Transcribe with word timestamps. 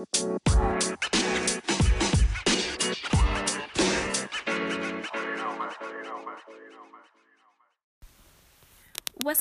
What's 0.00 0.14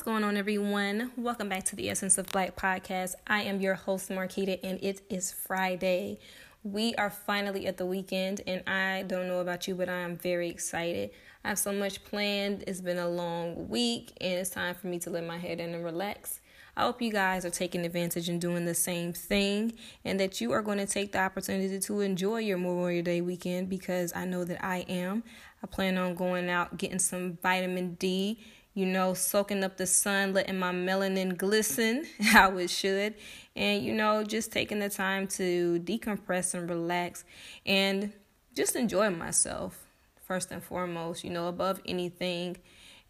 going 0.02 0.26
on, 0.26 0.36
everyone? 0.36 1.12
Welcome 1.16 1.48
back 1.48 1.64
to 1.66 1.78
the 1.78 1.90
Essence 1.90 2.18
of 2.18 2.28
Black 2.28 2.58
podcast. 2.58 3.14
I 3.26 3.44
am 3.44 3.62
your 3.62 3.76
host, 3.76 4.10
Marquita, 4.10 4.60
and 4.62 4.84
it 4.84 5.02
is 5.10 5.32
Friday. 5.32 6.20
We 6.64 6.94
are 6.96 7.10
finally 7.10 7.66
at 7.66 7.78
the 7.78 7.86
weekend, 7.86 8.42
and 8.46 8.62
I 8.68 9.04
don't 9.04 9.28
know 9.28 9.40
about 9.40 9.66
you, 9.66 9.76
but 9.76 9.88
I 9.88 10.00
am 10.00 10.18
very 10.18 10.50
excited. 10.50 11.12
I 11.46 11.50
have 11.50 11.60
so 11.60 11.72
much 11.72 12.04
planned. 12.04 12.66
It's 12.68 12.82
been 12.82 12.98
a 12.98 13.08
long 13.08 13.70
week, 13.70 14.12
and 14.20 14.34
it's 14.34 14.50
time 14.50 14.76
for 14.76 14.88
me 14.88 15.00
to 15.00 15.10
let 15.10 15.26
my 15.26 15.38
head 15.38 15.62
in 15.62 15.74
and 15.74 15.86
relax. 15.86 16.42
I 16.80 16.84
hope 16.84 17.02
you 17.02 17.12
guys 17.12 17.44
are 17.44 17.50
taking 17.50 17.86
advantage 17.86 18.30
and 18.30 18.40
doing 18.40 18.64
the 18.64 18.74
same 18.74 19.12
thing, 19.12 19.74
and 20.06 20.18
that 20.22 20.40
you 20.40 20.54
are 20.54 20.62
going 20.62 20.78
to 20.78 20.86
take 20.86 21.12
the 21.12 21.20
opportunity 21.20 21.78
to 21.78 22.00
enjoy 22.00 22.38
your 22.38 22.58
Memorial 22.58 23.04
Day 23.04 23.20
weekend 23.20 23.68
because 23.68 24.14
I 24.16 24.24
know 24.24 24.46
that 24.46 24.64
I 24.64 24.86
am. 24.88 25.24
I 25.62 25.68
plan 25.68 25.98
on 25.98 26.16
going 26.16 26.50
out, 26.50 26.78
getting 26.78 27.00
some 27.00 27.38
vitamin 27.44 27.96
D 27.96 28.40
you 28.76 28.86
know, 28.86 29.14
soaking 29.14 29.62
up 29.66 29.76
the 29.76 29.86
sun, 29.86 30.32
letting 30.32 30.58
my 30.58 30.72
melanin 30.72 31.36
glisten 31.36 32.06
how 32.22 32.56
it 32.56 32.70
should, 32.70 33.14
and 33.58 33.84
you 33.84 33.94
know, 33.94 34.24
just 34.24 34.54
taking 34.54 34.80
the 34.80 34.88
time 34.88 35.28
to 35.28 35.82
decompress 35.82 36.54
and 36.54 36.70
relax 36.70 37.26
and 37.66 38.14
just 38.56 38.78
enjoy 38.78 39.10
myself 39.10 39.86
first 40.24 40.50
and 40.52 40.64
foremost, 40.64 41.26
you 41.26 41.30
know, 41.30 41.50
above 41.50 41.82
anything 41.86 42.56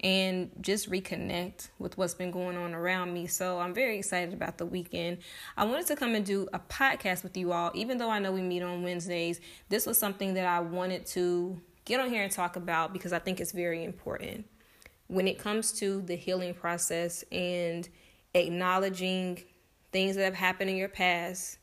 and 0.01 0.49
just 0.61 0.89
reconnect 0.89 1.69
with 1.77 1.97
what's 1.97 2.13
been 2.13 2.31
going 2.31 2.57
on 2.57 2.73
around 2.73 3.13
me. 3.13 3.27
So 3.27 3.59
I'm 3.59 3.73
very 3.73 3.97
excited 3.97 4.33
about 4.33 4.57
the 4.57 4.65
weekend. 4.65 5.19
I 5.57 5.65
wanted 5.65 5.87
to 5.87 5.95
come 5.95 6.15
and 6.15 6.25
do 6.25 6.47
a 6.53 6.59
podcast 6.59 7.23
with 7.23 7.35
you 7.35 7.51
all, 7.51 7.71
even 7.73 7.97
though 7.97 8.09
I 8.09 8.19
know 8.19 8.31
we 8.31 8.41
meet 8.41 8.61
on 8.61 8.83
Wednesdays. 8.83 9.41
This 9.67 9.85
was 9.85 9.97
something 9.97 10.35
that 10.35 10.45
I 10.45 10.61
wanted 10.61 11.05
to 11.07 11.59
get 11.85 11.99
on 11.99 12.09
here 12.09 12.23
and 12.23 12.31
talk 12.31 12.55
about 12.55 12.93
because 12.93 13.11
I 13.11 13.19
think 13.19 13.41
it's 13.41 13.51
very 13.51 13.83
important 13.83 14.45
when 15.07 15.27
it 15.27 15.39
comes 15.39 15.71
to 15.79 16.01
the 16.03 16.15
healing 16.15 16.53
process 16.53 17.23
and 17.31 17.89
acknowledging 18.33 19.43
things 19.91 20.15
that 20.15 20.23
have 20.23 20.35
happened 20.35 20.69
in 20.69 20.77
your 20.77 20.87
past 20.87 21.57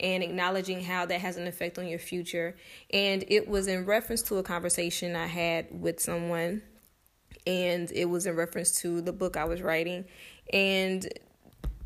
and 0.00 0.22
acknowledging 0.22 0.82
how 0.82 1.06
that 1.06 1.20
has 1.20 1.36
an 1.36 1.46
effect 1.46 1.78
on 1.78 1.86
your 1.86 1.98
future. 1.98 2.56
And 2.90 3.24
it 3.28 3.48
was 3.48 3.66
in 3.66 3.84
reference 3.84 4.22
to 4.22 4.36
a 4.36 4.42
conversation 4.42 5.14
I 5.14 5.26
had 5.26 5.66
with 5.70 6.00
someone, 6.00 6.62
and 7.46 7.90
it 7.92 8.06
was 8.06 8.26
in 8.26 8.36
reference 8.36 8.80
to 8.80 9.00
the 9.00 9.12
book 9.12 9.36
I 9.36 9.44
was 9.44 9.62
writing. 9.62 10.04
And 10.52 11.06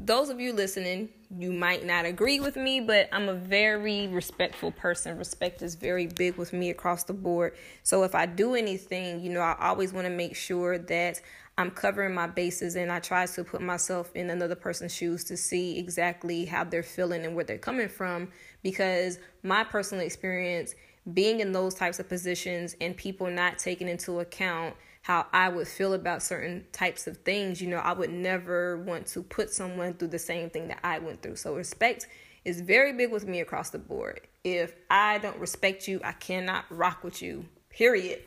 those 0.00 0.30
of 0.30 0.40
you 0.40 0.52
listening, 0.52 1.10
you 1.38 1.52
might 1.52 1.84
not 1.84 2.06
agree 2.06 2.40
with 2.40 2.56
me, 2.56 2.80
but 2.80 3.08
I'm 3.12 3.28
a 3.28 3.34
very 3.34 4.08
respectful 4.08 4.72
person. 4.72 5.18
Respect 5.18 5.60
is 5.60 5.74
very 5.74 6.06
big 6.06 6.36
with 6.36 6.52
me 6.52 6.70
across 6.70 7.04
the 7.04 7.12
board. 7.12 7.54
So 7.82 8.02
if 8.02 8.14
I 8.14 8.26
do 8.26 8.54
anything, 8.54 9.20
you 9.20 9.30
know, 9.30 9.40
I 9.40 9.56
always 9.68 9.92
want 9.92 10.06
to 10.06 10.12
make 10.12 10.34
sure 10.34 10.78
that 10.78 11.20
I'm 11.58 11.70
covering 11.70 12.14
my 12.14 12.26
bases 12.26 12.76
and 12.76 12.90
I 12.90 13.00
try 13.00 13.26
to 13.26 13.44
put 13.44 13.60
myself 13.60 14.10
in 14.16 14.30
another 14.30 14.54
person's 14.54 14.94
shoes 14.94 15.24
to 15.24 15.36
see 15.36 15.78
exactly 15.78 16.46
how 16.46 16.64
they're 16.64 16.82
feeling 16.82 17.26
and 17.26 17.36
where 17.36 17.44
they're 17.44 17.58
coming 17.58 17.88
from 17.88 18.28
because 18.62 19.18
my 19.42 19.64
personal 19.64 20.04
experience 20.04 20.74
being 21.12 21.40
in 21.40 21.52
those 21.52 21.74
types 21.74 21.98
of 21.98 22.08
positions 22.08 22.74
and 22.80 22.96
people 22.96 23.30
not 23.30 23.58
taking 23.58 23.88
into 23.88 24.20
account 24.20 24.74
how 25.10 25.26
I 25.32 25.48
would 25.48 25.66
feel 25.66 25.94
about 25.94 26.22
certain 26.22 26.64
types 26.70 27.08
of 27.08 27.16
things, 27.16 27.60
you 27.60 27.66
know, 27.66 27.78
I 27.78 27.92
would 27.92 28.10
never 28.10 28.76
want 28.76 29.08
to 29.08 29.24
put 29.24 29.50
someone 29.50 29.94
through 29.94 30.08
the 30.08 30.20
same 30.20 30.50
thing 30.50 30.68
that 30.68 30.78
I 30.84 31.00
went 31.00 31.20
through. 31.20 31.34
So 31.34 31.56
respect 31.56 32.06
is 32.44 32.60
very 32.60 32.92
big 32.92 33.10
with 33.10 33.26
me 33.26 33.40
across 33.40 33.70
the 33.70 33.80
board. 33.80 34.20
If 34.44 34.76
I 34.88 35.18
don't 35.18 35.36
respect 35.38 35.88
you, 35.88 36.00
I 36.04 36.12
cannot 36.12 36.64
rock 36.70 37.02
with 37.02 37.22
you, 37.22 37.44
period, 37.70 38.20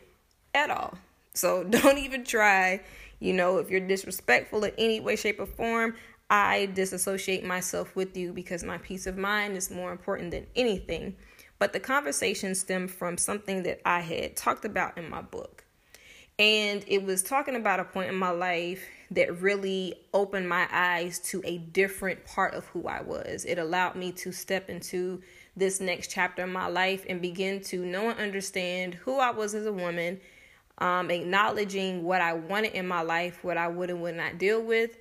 at 0.54 0.70
all. 0.70 0.98
So 1.34 1.64
don't 1.70 2.00
even 2.00 2.26
try. 2.26 2.82
You 3.22 3.32
know, 3.32 3.60
if 3.60 3.70
you're 3.70 3.88
disrespectful 3.88 4.66
in 4.66 4.74
any 4.78 5.00
way, 5.00 5.16
shape, 5.16 5.40
or 5.40 5.46
form, 5.46 5.96
I 6.30 6.66
disassociate 6.66 7.46
myself 7.46 7.96
with 7.96 8.18
you 8.18 8.34
because 8.34 8.62
my 8.66 8.78
peace 8.78 9.08
of 9.08 9.18
mind 9.18 9.56
is 9.56 9.72
more 9.72 9.94
important 9.94 10.32
than 10.32 10.48
anything. 10.54 11.16
But 11.60 11.72
the 11.72 11.80
conversation 11.80 12.54
stemmed 12.56 12.92
from 12.92 13.18
something 13.18 13.64
that 13.64 13.80
I 13.88 14.02
had 14.02 14.36
talked 14.36 14.66
about 14.66 14.98
in 14.98 15.10
my 15.10 15.22
book. 15.22 15.63
And 16.44 16.84
it 16.88 17.06
was 17.06 17.24
talking 17.24 17.56
about 17.56 17.80
a 17.80 17.86
point 17.86 18.10
in 18.10 18.16
my 18.16 18.32
life 18.32 18.84
that 19.12 19.40
really 19.40 19.96
opened 20.14 20.50
my 20.50 20.68
eyes 20.74 21.20
to 21.20 21.42
a 21.46 21.60
different 21.60 22.26
part 22.26 22.54
of 22.54 22.66
who 22.66 22.86
I 22.86 23.02
was. 23.02 23.46
It 23.46 23.60
allowed 23.60 23.96
me 23.96 24.12
to 24.12 24.34
step 24.34 24.70
into 24.70 25.22
this 25.56 25.80
next 25.80 26.12
chapter 26.12 26.44
of 26.44 26.50
my 26.50 26.68
life 26.68 27.06
and 27.08 27.22
begin 27.22 27.62
to 27.62 27.86
know 27.86 28.10
and 28.10 28.20
understand 28.20 28.96
who 28.96 29.20
I 29.20 29.32
was 29.32 29.56
as 29.56 29.66
a 29.66 29.72
woman, 29.72 30.20
um, 30.80 31.10
acknowledging 31.12 32.04
what 32.04 32.20
I 32.20 32.34
wanted 32.34 32.74
in 32.74 32.90
my 32.90 33.04
life, 33.04 33.42
what 33.46 33.56
I 33.56 33.70
would 33.70 33.90
and 33.90 34.02
would 34.02 34.16
not 34.16 34.38
deal 34.38 34.62
with, 34.62 34.98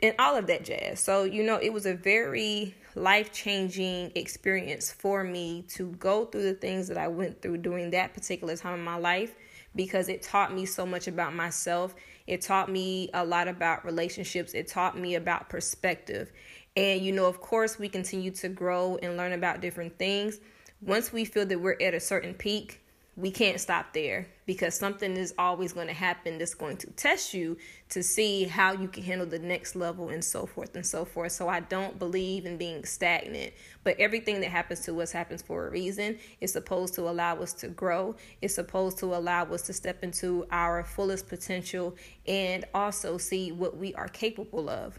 and 0.00 0.14
all 0.20 0.36
of 0.36 0.46
that 0.46 0.64
jazz. 0.64 1.00
So, 1.00 1.24
you 1.24 1.42
know, 1.42 1.58
it 1.60 1.72
was 1.72 1.86
a 1.86 1.94
very 1.94 2.76
life 2.94 3.32
changing 3.32 4.12
experience 4.14 4.92
for 4.92 5.24
me 5.24 5.64
to 5.70 5.88
go 5.98 6.26
through 6.26 6.44
the 6.44 6.54
things 6.54 6.86
that 6.86 6.98
I 6.98 7.08
went 7.08 7.42
through 7.42 7.56
during 7.58 7.90
that 7.90 8.14
particular 8.14 8.56
time 8.56 8.74
in 8.74 8.84
my 8.84 8.96
life 8.96 9.34
because 9.74 10.08
it 10.08 10.22
taught 10.22 10.54
me 10.54 10.66
so 10.66 10.84
much 10.84 11.08
about 11.08 11.34
myself. 11.34 11.94
It 12.26 12.42
taught 12.42 12.70
me 12.70 13.10
a 13.14 13.24
lot 13.24 13.48
about 13.48 13.84
relationships. 13.84 14.54
It 14.54 14.68
taught 14.68 14.98
me 14.98 15.14
about 15.14 15.48
perspective. 15.48 16.32
And, 16.76 17.00
you 17.00 17.12
know, 17.12 17.26
of 17.26 17.40
course, 17.40 17.78
we 17.78 17.88
continue 17.88 18.30
to 18.32 18.48
grow 18.48 18.98
and 19.02 19.16
learn 19.16 19.32
about 19.32 19.60
different 19.60 19.98
things. 19.98 20.38
Once 20.80 21.12
we 21.12 21.24
feel 21.24 21.46
that 21.46 21.60
we're 21.60 21.76
at 21.80 21.94
a 21.94 22.00
certain 22.00 22.34
peak, 22.34 22.80
we 23.18 23.32
can't 23.32 23.58
stop 23.58 23.92
there 23.92 24.28
because 24.46 24.76
something 24.76 25.16
is 25.16 25.34
always 25.38 25.72
going 25.72 25.88
to 25.88 25.92
happen 25.92 26.38
that's 26.38 26.54
going 26.54 26.76
to 26.76 26.86
test 26.92 27.34
you 27.34 27.56
to 27.88 28.00
see 28.00 28.44
how 28.44 28.72
you 28.72 28.86
can 28.86 29.02
handle 29.02 29.26
the 29.26 29.40
next 29.40 29.74
level 29.74 30.10
and 30.10 30.24
so 30.24 30.46
forth 30.46 30.76
and 30.76 30.86
so 30.86 31.04
forth. 31.04 31.32
So 31.32 31.48
I 31.48 31.58
don't 31.58 31.98
believe 31.98 32.46
in 32.46 32.56
being 32.56 32.84
stagnant, 32.84 33.54
but 33.82 33.98
everything 33.98 34.40
that 34.40 34.50
happens 34.50 34.84
to 34.84 35.02
us 35.02 35.10
happens 35.10 35.42
for 35.42 35.66
a 35.66 35.70
reason. 35.70 36.16
It's 36.40 36.52
supposed 36.52 36.94
to 36.94 37.08
allow 37.08 37.34
us 37.38 37.52
to 37.54 37.66
grow, 37.66 38.14
it's 38.40 38.54
supposed 38.54 38.98
to 38.98 39.06
allow 39.06 39.46
us 39.46 39.62
to 39.62 39.72
step 39.72 40.04
into 40.04 40.46
our 40.52 40.84
fullest 40.84 41.26
potential 41.28 41.96
and 42.28 42.66
also 42.72 43.18
see 43.18 43.50
what 43.50 43.76
we 43.76 43.94
are 43.94 44.08
capable 44.08 44.70
of. 44.70 44.96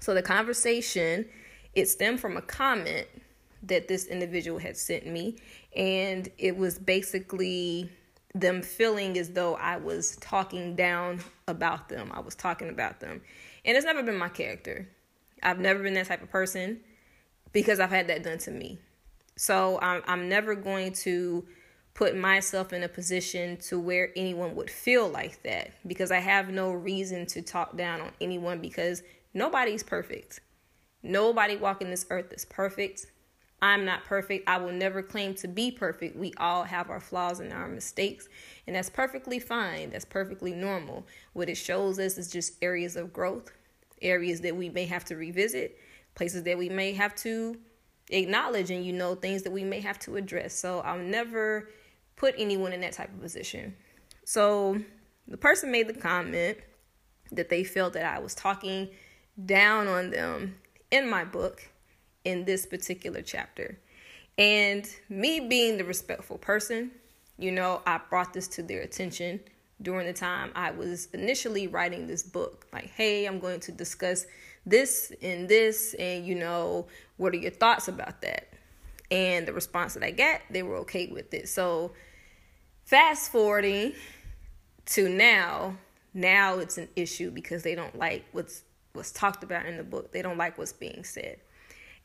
So 0.00 0.14
the 0.14 0.22
conversation 0.22 1.26
it 1.74 1.90
stemmed 1.90 2.20
from 2.20 2.38
a 2.38 2.42
comment 2.42 3.06
that 3.66 3.88
this 3.88 4.06
individual 4.06 4.58
had 4.58 4.76
sent 4.76 5.06
me 5.06 5.36
and 5.74 6.28
it 6.38 6.56
was 6.56 6.78
basically 6.78 7.90
them 8.34 8.62
feeling 8.62 9.16
as 9.18 9.30
though 9.30 9.54
I 9.54 9.76
was 9.76 10.16
talking 10.16 10.76
down 10.76 11.20
about 11.48 11.88
them. 11.88 12.10
I 12.12 12.20
was 12.20 12.34
talking 12.34 12.68
about 12.68 13.00
them. 13.00 13.22
And 13.64 13.76
it's 13.76 13.86
never 13.86 14.02
been 14.02 14.16
my 14.16 14.28
character. 14.28 14.88
I've 15.42 15.58
never 15.58 15.82
been 15.82 15.94
that 15.94 16.06
type 16.06 16.22
of 16.22 16.30
person 16.30 16.80
because 17.52 17.80
I've 17.80 17.90
had 17.90 18.08
that 18.08 18.22
done 18.22 18.38
to 18.38 18.50
me. 18.50 18.78
So 19.36 19.78
I'm, 19.80 20.02
I'm 20.06 20.28
never 20.28 20.54
going 20.54 20.92
to 20.92 21.46
put 21.94 22.16
myself 22.16 22.72
in 22.72 22.82
a 22.82 22.88
position 22.88 23.56
to 23.56 23.78
where 23.80 24.10
anyone 24.16 24.54
would 24.54 24.70
feel 24.70 25.08
like 25.08 25.42
that 25.42 25.70
because 25.86 26.10
I 26.10 26.18
have 26.18 26.50
no 26.50 26.72
reason 26.72 27.26
to 27.26 27.42
talk 27.42 27.76
down 27.76 28.02
on 28.02 28.10
anyone 28.20 28.60
because 28.60 29.02
nobody's 29.32 29.82
perfect. 29.82 30.40
Nobody 31.02 31.56
walking 31.56 31.90
this 31.90 32.06
earth 32.10 32.32
is 32.32 32.44
perfect. 32.44 33.06
I'm 33.62 33.84
not 33.84 34.04
perfect. 34.04 34.48
I 34.48 34.58
will 34.58 34.72
never 34.72 35.02
claim 35.02 35.34
to 35.36 35.48
be 35.48 35.70
perfect. 35.70 36.16
We 36.16 36.32
all 36.36 36.64
have 36.64 36.90
our 36.90 37.00
flaws 37.00 37.40
and 37.40 37.52
our 37.52 37.68
mistakes, 37.68 38.28
and 38.66 38.76
that's 38.76 38.90
perfectly 38.90 39.38
fine. 39.38 39.90
That's 39.90 40.04
perfectly 40.04 40.52
normal. 40.52 41.06
What 41.32 41.48
it 41.48 41.56
shows 41.56 41.98
us 41.98 42.18
is 42.18 42.30
just 42.30 42.62
areas 42.62 42.96
of 42.96 43.12
growth, 43.12 43.50
areas 44.02 44.42
that 44.42 44.54
we 44.54 44.68
may 44.68 44.84
have 44.84 45.04
to 45.06 45.16
revisit, 45.16 45.78
places 46.14 46.42
that 46.42 46.58
we 46.58 46.68
may 46.68 46.92
have 46.92 47.14
to 47.16 47.56
acknowledge, 48.10 48.70
and 48.70 48.84
you 48.84 48.92
know, 48.92 49.14
things 49.14 49.42
that 49.42 49.52
we 49.52 49.64
may 49.64 49.80
have 49.80 49.98
to 50.00 50.16
address. 50.16 50.54
So 50.54 50.80
I'll 50.80 50.98
never 50.98 51.70
put 52.16 52.34
anyone 52.36 52.72
in 52.72 52.82
that 52.82 52.92
type 52.92 53.08
of 53.08 53.20
position. 53.20 53.74
So 54.24 54.78
the 55.26 55.38
person 55.38 55.70
made 55.70 55.88
the 55.88 55.94
comment 55.94 56.58
that 57.32 57.48
they 57.48 57.64
felt 57.64 57.94
that 57.94 58.04
I 58.04 58.18
was 58.18 58.34
talking 58.34 58.90
down 59.44 59.88
on 59.88 60.10
them 60.10 60.56
in 60.90 61.08
my 61.08 61.24
book 61.24 61.68
in 62.26 62.44
this 62.44 62.66
particular 62.66 63.22
chapter. 63.22 63.78
And 64.36 64.86
me 65.08 65.40
being 65.40 65.78
the 65.78 65.84
respectful 65.84 66.38
person, 66.38 66.90
you 67.38 67.52
know, 67.52 67.82
I 67.86 68.00
brought 68.10 68.34
this 68.34 68.48
to 68.48 68.62
their 68.62 68.80
attention 68.80 69.40
during 69.80 70.06
the 70.06 70.12
time 70.12 70.50
I 70.56 70.72
was 70.72 71.06
initially 71.12 71.68
writing 71.68 72.08
this 72.08 72.24
book. 72.24 72.66
Like, 72.72 72.90
hey, 72.90 73.26
I'm 73.26 73.38
going 73.38 73.60
to 73.60 73.72
discuss 73.72 74.26
this 74.66 75.12
and 75.22 75.48
this, 75.48 75.94
and 75.94 76.26
you 76.26 76.34
know, 76.34 76.88
what 77.16 77.32
are 77.32 77.36
your 77.36 77.52
thoughts 77.52 77.86
about 77.86 78.20
that? 78.22 78.48
And 79.12 79.46
the 79.46 79.52
response 79.52 79.94
that 79.94 80.02
I 80.02 80.10
got, 80.10 80.40
they 80.50 80.64
were 80.64 80.78
okay 80.78 81.06
with 81.06 81.32
it. 81.32 81.48
So, 81.48 81.92
fast 82.84 83.30
forwarding 83.30 83.92
to 84.86 85.08
now, 85.08 85.76
now 86.12 86.58
it's 86.58 86.76
an 86.76 86.88
issue 86.96 87.30
because 87.30 87.62
they 87.62 87.76
don't 87.76 87.96
like 87.96 88.24
what's 88.32 88.64
what's 88.94 89.12
talked 89.12 89.44
about 89.44 89.66
in 89.66 89.76
the 89.76 89.84
book. 89.84 90.10
They 90.10 90.22
don't 90.22 90.38
like 90.38 90.58
what's 90.58 90.72
being 90.72 91.04
said. 91.04 91.38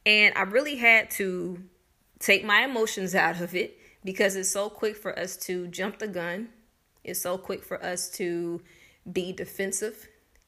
And 0.06 0.34
I 0.36 0.42
really 0.44 0.78
had 0.78 1.12
to 1.12 1.62
take 2.20 2.44
my 2.44 2.64
emotions 2.64 3.14
out 3.16 3.42
of 3.42 3.56
it 3.56 3.78
because 4.04 4.36
it's 4.36 4.50
so 4.50 4.70
quick 4.70 4.96
for 4.96 5.18
us 5.18 5.38
to 5.38 5.68
jump 5.68 6.00
the 6.00 6.08
gun. 6.08 6.50
It's 7.04 7.22
so 7.22 7.38
quick 7.38 7.64
for 7.64 7.84
us 7.84 8.10
to 8.12 8.62
be 9.12 9.32
defensive. 9.32 10.08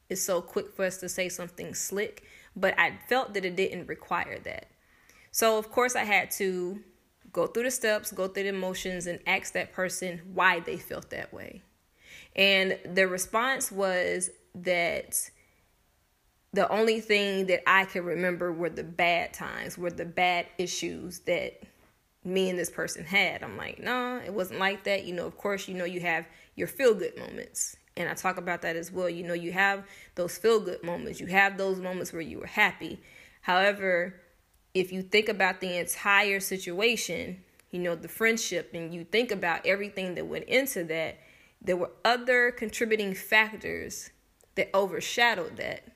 It's 0.10 0.22
so 0.22 0.42
quick 0.42 0.74
for 0.76 0.86
us 0.86 0.98
to 0.98 1.10
say 1.10 1.30
something 1.30 1.74
slick. 1.74 2.24
But 2.56 2.78
I 2.80 3.00
felt 3.10 3.34
that 3.34 3.46
it 3.46 3.56
didn't 3.56 3.88
require 3.88 4.40
that. 4.40 4.68
So, 5.32 5.58
of 5.58 5.72
course, 5.72 5.96
I 5.96 6.04
had 6.04 6.30
to 6.32 6.80
go 7.32 7.48
through 7.48 7.64
the 7.64 7.72
steps, 7.72 8.12
go 8.12 8.28
through 8.28 8.44
the 8.44 8.50
emotions, 8.50 9.08
and 9.08 9.20
ask 9.26 9.54
that 9.54 9.74
person 9.74 10.22
why 10.34 10.60
they 10.60 10.78
felt 10.78 11.10
that 11.10 11.34
way. 11.34 11.64
And 12.36 12.78
the 12.86 13.08
response 13.08 13.72
was 13.72 14.30
that 14.54 15.32
the 16.54 16.70
only 16.70 17.02
thing 17.02 17.48
that 17.48 17.68
I 17.68 17.86
could 17.86 18.06
remember 18.06 18.54
were 18.54 18.70
the 18.70 18.84
bad 18.84 19.34
times, 19.34 19.78
were 19.78 19.90
the 19.90 20.06
bad 20.06 20.46
issues 20.58 21.20
that 21.22 21.62
me 22.24 22.50
and 22.50 22.58
this 22.58 22.70
person 22.70 23.04
had. 23.04 23.44
I'm 23.44 23.58
like, 23.58 23.80
no, 23.80 24.18
nah, 24.18 24.24
it 24.24 24.34
wasn't 24.34 24.60
like 24.60 24.84
that. 24.84 25.06
You 25.06 25.16
know, 25.16 25.26
of 25.26 25.38
course, 25.38 25.68
you 25.68 25.74
know, 25.74 25.86
you 25.86 26.00
have 26.02 26.28
your 26.56 26.68
feel 26.68 26.94
good 26.94 27.18
moments. 27.18 27.76
And 27.98 28.08
I 28.08 28.14
talk 28.14 28.38
about 28.38 28.62
that 28.62 28.76
as 28.76 28.92
well. 28.92 29.10
You 29.10 29.24
know, 29.24 29.34
you 29.34 29.52
have 29.52 29.84
those 30.16 30.38
feel 30.38 30.60
good 30.60 30.84
moments, 30.84 31.20
you 31.20 31.28
have 31.28 31.58
those 31.58 31.80
moments 31.80 32.14
where 32.14 32.22
you 32.22 32.40
were 32.40 32.48
happy. 32.48 33.00
However, 33.42 34.22
if 34.74 34.92
you 34.92 35.02
think 35.02 35.30
about 35.30 35.60
the 35.60 35.78
entire 35.78 36.40
situation, 36.40 37.44
you 37.72 37.80
know, 37.80 37.96
the 37.96 38.08
friendship, 38.08 38.72
and 38.74 38.94
you 38.94 39.04
think 39.04 39.32
about 39.32 39.66
everything 39.66 40.16
that 40.16 40.28
went 40.28 40.46
into 40.46 40.84
that, 40.86 41.18
there 41.62 41.78
were 41.78 41.92
other 42.06 42.52
contributing 42.52 43.14
factors 43.14 44.12
that 44.56 44.70
overshadowed 44.74 45.58
that. 45.58 45.93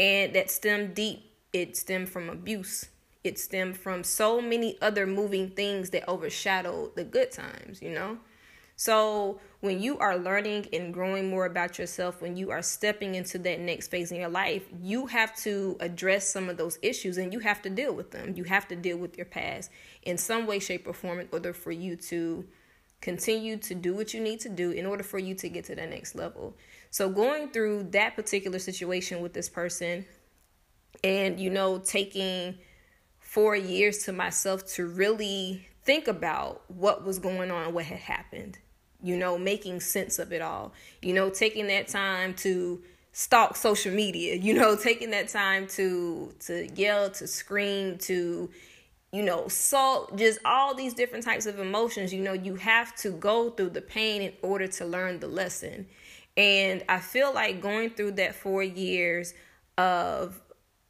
And 0.00 0.32
that 0.34 0.50
stemmed 0.50 0.94
deep. 0.94 1.30
It 1.52 1.76
stemmed 1.76 2.08
from 2.08 2.30
abuse. 2.30 2.88
It 3.22 3.38
stemmed 3.38 3.76
from 3.76 4.02
so 4.02 4.40
many 4.40 4.78
other 4.80 5.06
moving 5.06 5.50
things 5.50 5.90
that 5.90 6.08
overshadowed 6.08 6.96
the 6.96 7.04
good 7.04 7.30
times, 7.30 7.82
you 7.82 7.90
know? 7.90 8.16
So, 8.76 9.40
when 9.60 9.78
you 9.82 9.98
are 9.98 10.16
learning 10.16 10.68
and 10.72 10.94
growing 10.94 11.28
more 11.28 11.44
about 11.44 11.78
yourself, 11.78 12.22
when 12.22 12.38
you 12.38 12.50
are 12.50 12.62
stepping 12.62 13.14
into 13.14 13.38
that 13.40 13.60
next 13.60 13.88
phase 13.88 14.10
in 14.10 14.18
your 14.18 14.30
life, 14.30 14.62
you 14.82 15.06
have 15.08 15.36
to 15.42 15.76
address 15.80 16.26
some 16.26 16.48
of 16.48 16.56
those 16.56 16.78
issues 16.80 17.18
and 17.18 17.30
you 17.30 17.40
have 17.40 17.60
to 17.60 17.68
deal 17.68 17.92
with 17.92 18.10
them. 18.10 18.32
You 18.34 18.44
have 18.44 18.66
to 18.68 18.76
deal 18.76 18.96
with 18.96 19.18
your 19.18 19.26
past 19.26 19.70
in 20.00 20.16
some 20.16 20.46
way, 20.46 20.60
shape, 20.60 20.86
or 20.86 20.94
form 20.94 21.20
in 21.20 21.28
order 21.30 21.52
for 21.52 21.72
you 21.72 21.94
to 21.96 22.46
continue 23.02 23.58
to 23.58 23.74
do 23.74 23.94
what 23.94 24.14
you 24.14 24.20
need 24.20 24.40
to 24.40 24.48
do 24.48 24.70
in 24.70 24.86
order 24.86 25.02
for 25.02 25.18
you 25.18 25.34
to 25.34 25.48
get 25.50 25.64
to 25.66 25.74
the 25.74 25.86
next 25.86 26.14
level. 26.14 26.56
So, 26.90 27.08
going 27.08 27.50
through 27.50 27.84
that 27.90 28.16
particular 28.16 28.58
situation 28.58 29.20
with 29.20 29.32
this 29.32 29.48
person 29.48 30.04
and, 31.04 31.38
you 31.38 31.50
know, 31.50 31.78
taking 31.78 32.58
four 33.18 33.54
years 33.54 33.98
to 34.04 34.12
myself 34.12 34.66
to 34.74 34.86
really 34.86 35.68
think 35.84 36.08
about 36.08 36.62
what 36.68 37.04
was 37.04 37.18
going 37.18 37.50
on, 37.50 37.72
what 37.72 37.84
had 37.84 38.00
happened 38.00 38.58
you 39.02 39.16
know, 39.16 39.38
making 39.38 39.80
sense 39.80 40.18
of 40.18 40.32
it 40.32 40.42
all, 40.42 40.72
you 41.02 41.12
know, 41.12 41.30
taking 41.30 41.66
that 41.68 41.88
time 41.88 42.34
to 42.34 42.82
stalk 43.12 43.56
social 43.56 43.92
media, 43.92 44.34
you 44.42 44.54
know, 44.54 44.76
taking 44.76 45.10
that 45.10 45.28
time 45.28 45.66
to 45.68 46.32
to 46.40 46.68
yell, 46.74 47.10
to 47.10 47.26
scream, 47.26 47.98
to 47.98 48.50
you 49.12 49.24
know, 49.24 49.48
salt, 49.48 50.16
just 50.16 50.38
all 50.44 50.72
these 50.72 50.94
different 50.94 51.24
types 51.24 51.44
of 51.44 51.58
emotions, 51.58 52.14
you 52.14 52.22
know, 52.22 52.32
you 52.32 52.54
have 52.54 52.94
to 52.94 53.10
go 53.10 53.50
through 53.50 53.70
the 53.70 53.80
pain 53.80 54.22
in 54.22 54.32
order 54.40 54.68
to 54.68 54.84
learn 54.84 55.18
the 55.18 55.26
lesson. 55.26 55.84
And 56.40 56.82
I 56.88 57.00
feel 57.00 57.34
like 57.34 57.60
going 57.60 57.90
through 57.90 58.12
that 58.12 58.34
4 58.34 58.62
years 58.62 59.34
of 59.76 60.40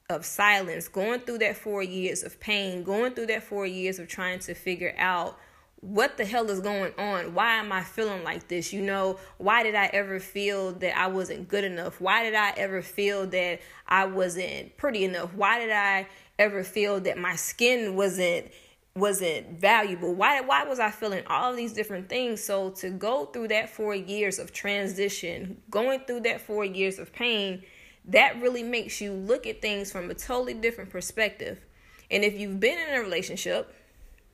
of 0.09 0.25
silence, 0.25 0.87
going 0.87 1.21
through 1.21 1.39
that 1.39 1.57
4 1.57 1.83
years 1.83 2.23
of 2.23 2.39
pain, 2.39 2.85
going 2.85 3.15
through 3.15 3.27
that 3.27 3.43
4 3.43 3.67
years 3.67 3.99
of 3.99 4.07
trying 4.07 4.39
to 4.41 4.55
figure 4.55 4.95
out 4.97 5.37
what 5.81 6.17
the 6.17 6.25
hell 6.25 6.49
is 6.51 6.61
going 6.61 6.93
on? 6.99 7.35
Why 7.35 7.55
am 7.57 7.73
I 7.73 7.83
feeling 7.83 8.23
like 8.23 8.47
this? 8.47 8.73
You 8.73 8.83
know, 8.83 9.19
why 9.39 9.65
did 9.65 9.75
I 9.75 9.87
ever 9.87 10.21
feel 10.21 10.71
that 10.75 10.97
I 10.97 11.09
wasn't 11.09 11.49
good 11.49 11.65
enough? 11.65 12.01
Why 12.01 12.23
did 12.23 12.35
I 12.35 12.51
ever 12.51 12.81
feel 12.81 13.27
that 13.27 13.61
I 13.89 14.05
wasn't 14.07 14.77
pretty 14.77 15.05
enough? 15.05 15.35
Why 15.35 15.59
did 15.59 15.73
I 15.73 16.07
ever 16.39 16.63
feel 16.63 17.01
that 17.01 17.19
my 17.19 17.35
skin 17.35 17.97
wasn't 17.97 18.53
wasn't 18.97 19.61
valuable? 19.61 20.15
Why 20.15 20.41
why 20.41 20.65
was 20.65 20.81
I 20.81 20.91
feeling 20.91 21.25
all 21.27 21.55
these 21.55 21.73
different 21.73 22.09
things? 22.09 22.43
So 22.43 22.71
to 22.71 22.91
go 22.91 23.27
through 23.27 23.49
that 23.49 23.71
4 23.71 23.95
years 23.95 24.39
of 24.39 24.53
transition, 24.53 25.63
going 25.71 26.01
through 26.01 26.21
that 26.21 26.41
4 26.41 26.65
years 26.65 26.99
of 26.99 27.13
pain, 27.13 27.63
that 28.07 28.41
really 28.41 28.63
makes 28.63 29.01
you 29.01 29.13
look 29.13 29.47
at 29.47 29.63
things 29.63 29.93
from 29.93 30.11
a 30.11 30.15
totally 30.15 30.55
different 30.55 30.91
perspective. 30.91 31.65
And 32.11 32.25
if 32.25 32.39
you've 32.39 32.59
been 32.59 32.79
in 32.79 32.95
a 32.97 33.01
relationship 33.01 33.75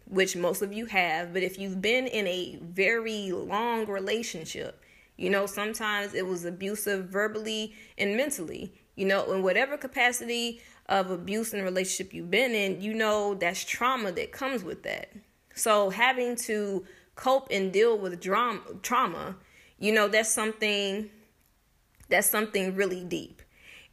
which 0.08 0.36
most 0.36 0.62
of 0.62 0.72
you 0.72 0.86
have, 0.86 1.32
but 1.32 1.42
if 1.42 1.58
you've 1.58 1.82
been 1.82 2.06
in 2.06 2.26
a 2.28 2.58
very 2.62 3.32
long 3.32 3.86
relationship, 3.86 4.80
you 5.16 5.28
know, 5.28 5.46
sometimes 5.46 6.14
it 6.14 6.24
was 6.24 6.44
abusive 6.44 7.06
verbally 7.06 7.74
and 7.98 8.16
mentally, 8.16 8.72
you 8.96 9.06
know, 9.06 9.32
in 9.32 9.42
whatever 9.42 9.76
capacity 9.76 10.60
of 10.88 11.10
abuse 11.10 11.52
and 11.52 11.62
relationship 11.62 12.12
you've 12.12 12.30
been 12.30 12.52
in, 12.52 12.80
you 12.80 12.94
know, 12.94 13.34
that's 13.34 13.64
trauma 13.64 14.12
that 14.12 14.32
comes 14.32 14.64
with 14.64 14.82
that. 14.82 15.10
So 15.54 15.90
having 15.90 16.36
to 16.36 16.84
cope 17.14 17.48
and 17.50 17.72
deal 17.72 17.96
with 17.98 18.20
drama, 18.20 18.60
trauma, 18.82 19.36
you 19.78 19.92
know, 19.92 20.08
that's 20.08 20.30
something 20.30 21.10
that's 22.08 22.28
something 22.28 22.74
really 22.74 23.04
deep. 23.04 23.42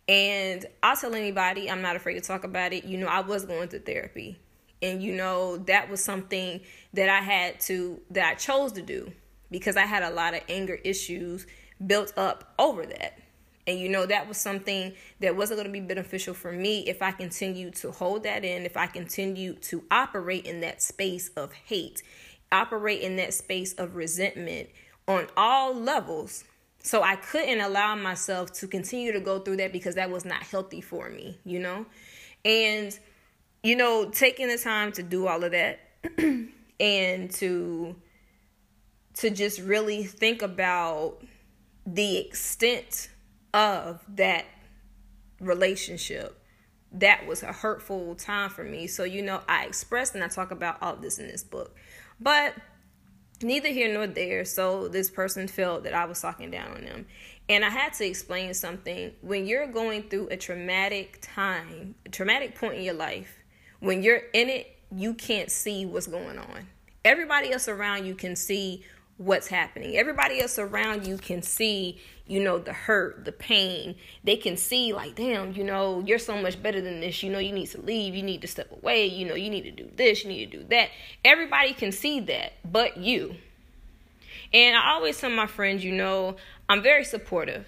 And 0.08 0.66
I'll 0.84 0.96
tell 0.96 1.16
anybody, 1.16 1.70
I'm 1.70 1.82
not 1.82 1.96
afraid 1.96 2.16
to 2.16 2.22
talk 2.22 2.44
about 2.44 2.74
it. 2.74 2.84
You 2.84 2.98
know, 2.98 3.08
I 3.08 3.22
was 3.22 3.46
going 3.46 3.70
to 3.70 3.80
therapy 3.80 4.40
and 4.84 5.02
you 5.02 5.14
know 5.14 5.58
that 5.58 5.90
was 5.90 6.04
something 6.04 6.60
that 6.94 7.10
I 7.10 7.20
had 7.20 7.60
to 7.62 8.00
that 8.12 8.26
I 8.26 8.36
chose 8.36 8.74
to 8.74 8.82
do 8.82 9.12
because 9.50 9.78
I 9.78 9.86
had 9.86 10.04
a 10.04 10.10
lot 10.12 10.34
of 10.34 10.42
anger 10.50 10.78
issues 10.84 11.48
built 11.88 12.14
up 12.18 12.54
over 12.60 12.86
that. 12.86 13.18
And 13.66 13.80
you 13.80 13.88
know 13.88 14.06
that 14.06 14.28
was 14.28 14.38
something 14.38 14.94
that 15.22 15.36
wasn't 15.36 15.60
going 15.60 15.68
to 15.68 15.80
be 15.80 15.86
beneficial 15.86 16.34
for 16.34 16.52
me 16.52 16.82
if 16.88 17.02
I 17.02 17.12
continued 17.12 17.76
to 17.76 17.92
hold 17.92 18.24
that 18.24 18.44
in, 18.44 18.66
if 18.66 18.76
I 18.76 18.88
continued 18.88 19.62
to 19.64 19.84
operate 19.90 20.46
in 20.46 20.60
that 20.62 20.82
space 20.82 21.30
of 21.38 21.54
hate, 21.54 22.04
operate 22.52 23.02
in 23.02 23.16
that 23.18 23.34
space 23.34 23.74
of 23.74 23.96
resentment 23.96 24.70
on 25.08 25.28
all 25.38 25.74
levels. 25.74 26.44
So 26.80 27.02
I 27.02 27.16
couldn't 27.16 27.62
allow 27.62 27.96
myself 27.96 28.52
to 28.54 28.68
continue 28.68 29.14
to 29.14 29.22
go 29.22 29.40
through 29.40 29.58
that 29.58 29.72
because 29.72 29.96
that 29.96 30.10
was 30.10 30.26
not 30.26 30.44
healthy 30.44 30.82
for 30.82 31.10
me, 31.10 31.38
you 31.46 31.60
know? 31.60 31.86
And 32.44 32.98
you 33.64 33.78
know, 33.78 34.10
taking 34.10 34.50
the 34.50 34.58
time 34.58 34.92
to 34.92 35.04
do 35.04 35.26
all 35.26 35.42
of 35.44 35.52
that 35.54 35.80
and 36.80 37.32
to 37.32 37.96
to 39.16 39.30
just 39.30 39.60
really 39.62 40.04
think 40.04 40.42
about 40.42 41.24
the 41.86 42.18
extent 42.18 43.10
of 43.54 44.04
that 44.16 44.46
relationship 45.40 46.40
that 46.94 47.26
was 47.26 47.44
a 47.44 47.52
hurtful 47.52 48.16
time 48.16 48.50
for 48.50 48.64
me. 48.64 48.88
So 48.88 49.04
you 49.04 49.22
know 49.22 49.42
i 49.48 49.66
expressed 49.66 50.16
and 50.16 50.24
i 50.24 50.28
talk 50.28 50.52
about 50.52 50.78
all 50.82 50.96
this 50.96 51.20
in 51.20 51.28
this 51.28 51.44
book. 51.44 51.76
But 52.20 52.56
neither 53.42 53.70
here 53.70 53.92
nor 53.94 54.08
there 54.08 54.46
so 54.46 54.88
this 54.88 55.10
person 55.10 55.48
felt 55.48 55.84
that 55.84 55.94
i 55.94 56.06
was 56.06 56.22
talking 56.22 56.52
down 56.52 56.72
on 56.72 56.86
them. 56.86 57.06
And 57.50 57.66
i 57.66 57.70
had 57.70 57.94
to 57.94 58.06
explain 58.06 58.54
something. 58.54 59.12
When 59.22 59.46
you're 59.46 59.68
going 59.68 60.04
through 60.04 60.30
a 60.30 60.38
traumatic 60.38 61.20
time 61.22 61.96
a 62.06 62.10
traumatic 62.10 62.56
point 62.56 62.76
in 62.76 62.84
your 62.84 62.94
life 62.94 63.44
when 63.84 64.02
you're 64.02 64.22
in 64.34 64.48
it, 64.48 64.78
you 64.96 65.14
can't 65.14 65.52
see 65.52 65.86
what's 65.86 66.08
going 66.08 66.40
on. 66.40 66.68
Everybody 67.04 67.52
else 67.52 67.68
around 67.68 68.06
you 68.06 68.16
can 68.16 68.38
see 68.38 68.86
what's 69.18 69.48
happening. 69.48 69.96
Everybody 69.96 70.42
else 70.42 70.58
around 70.58 71.06
you 71.08 71.18
can 71.18 71.42
see, 71.42 72.00
you 72.28 72.40
know, 72.40 72.58
the 72.58 72.74
hurt, 72.74 73.26
the 73.26 73.32
pain. 73.32 73.96
They 74.24 74.36
can 74.36 74.58
see, 74.58 74.94
like, 74.94 75.16
damn, 75.16 75.54
you 75.54 75.64
know, 75.64 76.04
you're 76.06 76.20
so 76.20 76.42
much 76.42 76.62
better 76.62 76.82
than 76.82 77.00
this. 77.00 77.22
You 77.24 77.32
know, 77.32 77.40
you 77.40 77.52
need 77.52 77.68
to 77.68 77.82
leave. 77.82 78.16
You 78.16 78.24
need 78.24 78.42
to 78.42 78.48
step 78.48 78.72
away. 78.72 79.06
You 79.06 79.28
know, 79.28 79.36
you 79.36 79.50
need 79.50 79.64
to 79.64 79.72
do 79.72 79.90
this. 79.96 80.24
You 80.24 80.30
need 80.30 80.52
to 80.52 80.58
do 80.58 80.64
that. 80.70 80.90
Everybody 81.24 81.74
can 81.74 81.92
see 81.92 82.20
that, 82.22 82.54
but 82.70 82.98
you. 82.98 83.36
And 84.54 84.76
I 84.76 84.92
always 84.92 85.20
tell 85.20 85.30
my 85.30 85.48
friends, 85.48 85.84
you 85.84 85.92
know, 85.92 86.36
I'm 86.70 86.82
very 86.82 87.04
supportive. 87.04 87.66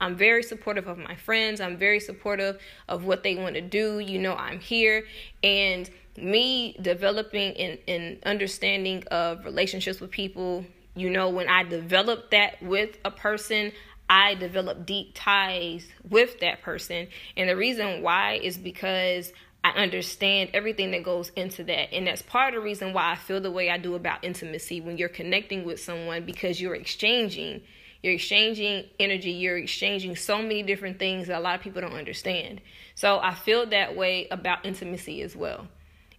I'm 0.00 0.16
very 0.16 0.42
supportive 0.42 0.88
of 0.88 0.98
my 0.98 1.16
friends. 1.16 1.60
I'm 1.60 1.76
very 1.76 2.00
supportive 2.00 2.58
of 2.88 3.04
what 3.04 3.22
they 3.22 3.36
want 3.36 3.54
to 3.54 3.60
do. 3.60 3.98
You 3.98 4.18
know, 4.18 4.34
I'm 4.34 4.58
here. 4.58 5.04
And 5.42 5.88
me 6.16 6.76
developing 6.80 7.56
and, 7.56 7.78
and 7.86 8.18
understanding 8.24 9.04
of 9.10 9.44
relationships 9.44 10.00
with 10.00 10.10
people, 10.10 10.64
you 10.94 11.10
know, 11.10 11.28
when 11.28 11.48
I 11.48 11.64
develop 11.64 12.30
that 12.30 12.62
with 12.62 12.98
a 13.04 13.10
person, 13.10 13.72
I 14.08 14.34
develop 14.34 14.86
deep 14.86 15.12
ties 15.14 15.86
with 16.08 16.40
that 16.40 16.62
person. 16.62 17.08
And 17.36 17.48
the 17.48 17.56
reason 17.56 18.02
why 18.02 18.40
is 18.42 18.58
because 18.58 19.32
I 19.62 19.70
understand 19.70 20.50
everything 20.54 20.90
that 20.92 21.04
goes 21.04 21.30
into 21.36 21.62
that. 21.64 21.94
And 21.94 22.06
that's 22.06 22.22
part 22.22 22.54
of 22.54 22.60
the 22.60 22.64
reason 22.64 22.92
why 22.92 23.12
I 23.12 23.16
feel 23.16 23.40
the 23.40 23.50
way 23.50 23.70
I 23.70 23.76
do 23.76 23.94
about 23.94 24.24
intimacy 24.24 24.80
when 24.80 24.96
you're 24.96 25.08
connecting 25.10 25.64
with 25.64 25.80
someone 25.80 26.24
because 26.24 26.60
you're 26.60 26.74
exchanging 26.74 27.60
you're 28.02 28.14
exchanging 28.14 28.84
energy, 28.98 29.30
you're 29.30 29.58
exchanging 29.58 30.16
so 30.16 30.40
many 30.40 30.62
different 30.62 30.98
things 30.98 31.26
that 31.26 31.38
a 31.38 31.40
lot 31.40 31.54
of 31.56 31.60
people 31.60 31.82
don't 31.82 31.92
understand. 31.92 32.60
So 32.94 33.18
I 33.18 33.34
feel 33.34 33.66
that 33.66 33.96
way 33.96 34.26
about 34.30 34.64
intimacy 34.64 35.22
as 35.22 35.36
well 35.36 35.68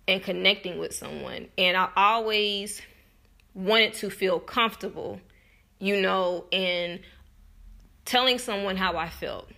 and 0.08 0.22
connecting 0.22 0.78
with 0.78 0.94
someone. 0.94 1.48
And 1.58 1.76
I 1.76 1.90
always 1.96 2.82
wanted 3.54 3.94
to 3.96 4.10
feel 4.10 4.40
comfortable, 4.40 5.20
you 5.80 6.02
know, 6.02 6.46
in 6.52 7.00
telling 8.06 8.38
someone 8.38 8.78
how 8.78 8.98
I 8.98 9.10
felt. 9.10 9.50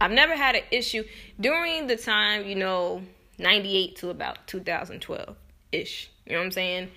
I've 0.00 0.10
never 0.10 0.36
had 0.36 0.56
an 0.56 0.64
issue 0.70 1.04
during 1.40 1.86
the 1.86 1.96
time, 1.96 2.44
you 2.46 2.56
know, 2.56 3.02
98 3.38 3.96
to 3.96 4.10
about 4.10 4.46
2012 4.46 5.36
ish. 5.72 6.10
You 6.26 6.32
know 6.32 6.38
what 6.38 6.44
I'm 6.44 6.50
saying? 6.50 6.90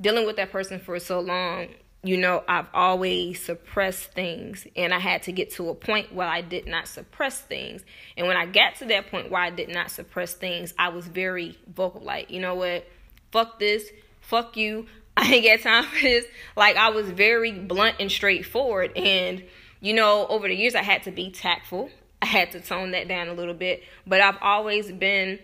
Dealing 0.00 0.26
with 0.26 0.36
that 0.36 0.50
person 0.50 0.80
for 0.80 0.98
so 0.98 1.20
long, 1.20 1.68
you 2.04 2.16
know, 2.16 2.42
I've 2.48 2.66
always 2.74 3.40
suppressed 3.42 4.12
things. 4.12 4.66
And 4.74 4.92
I 4.92 4.98
had 4.98 5.22
to 5.24 5.32
get 5.32 5.52
to 5.52 5.68
a 5.68 5.74
point 5.74 6.12
where 6.12 6.26
I 6.26 6.40
did 6.40 6.66
not 6.66 6.88
suppress 6.88 7.40
things. 7.40 7.84
And 8.16 8.26
when 8.26 8.36
I 8.36 8.46
got 8.46 8.76
to 8.76 8.86
that 8.86 9.10
point 9.10 9.30
where 9.30 9.42
I 9.42 9.50
did 9.50 9.68
not 9.68 9.90
suppress 9.90 10.34
things, 10.34 10.74
I 10.78 10.88
was 10.88 11.06
very 11.06 11.56
vocal 11.72 12.00
like, 12.00 12.30
you 12.30 12.40
know 12.40 12.56
what? 12.56 12.88
Fuck 13.30 13.58
this. 13.58 13.88
Fuck 14.20 14.56
you. 14.56 14.86
I 15.16 15.32
ain't 15.32 15.44
got 15.44 15.68
time 15.68 15.84
for 15.84 16.00
this. 16.00 16.24
Like, 16.56 16.76
I 16.76 16.90
was 16.90 17.10
very 17.10 17.52
blunt 17.52 17.96
and 18.00 18.10
straightforward. 18.10 18.96
And, 18.96 19.44
you 19.80 19.92
know, 19.92 20.26
over 20.26 20.48
the 20.48 20.54
years, 20.54 20.74
I 20.74 20.82
had 20.82 21.04
to 21.04 21.10
be 21.10 21.30
tactful. 21.30 21.90
I 22.20 22.26
had 22.26 22.52
to 22.52 22.60
tone 22.60 22.92
that 22.92 23.08
down 23.08 23.28
a 23.28 23.34
little 23.34 23.54
bit. 23.54 23.82
But 24.06 24.20
I've 24.22 24.38
always 24.40 24.90
been 24.90 25.38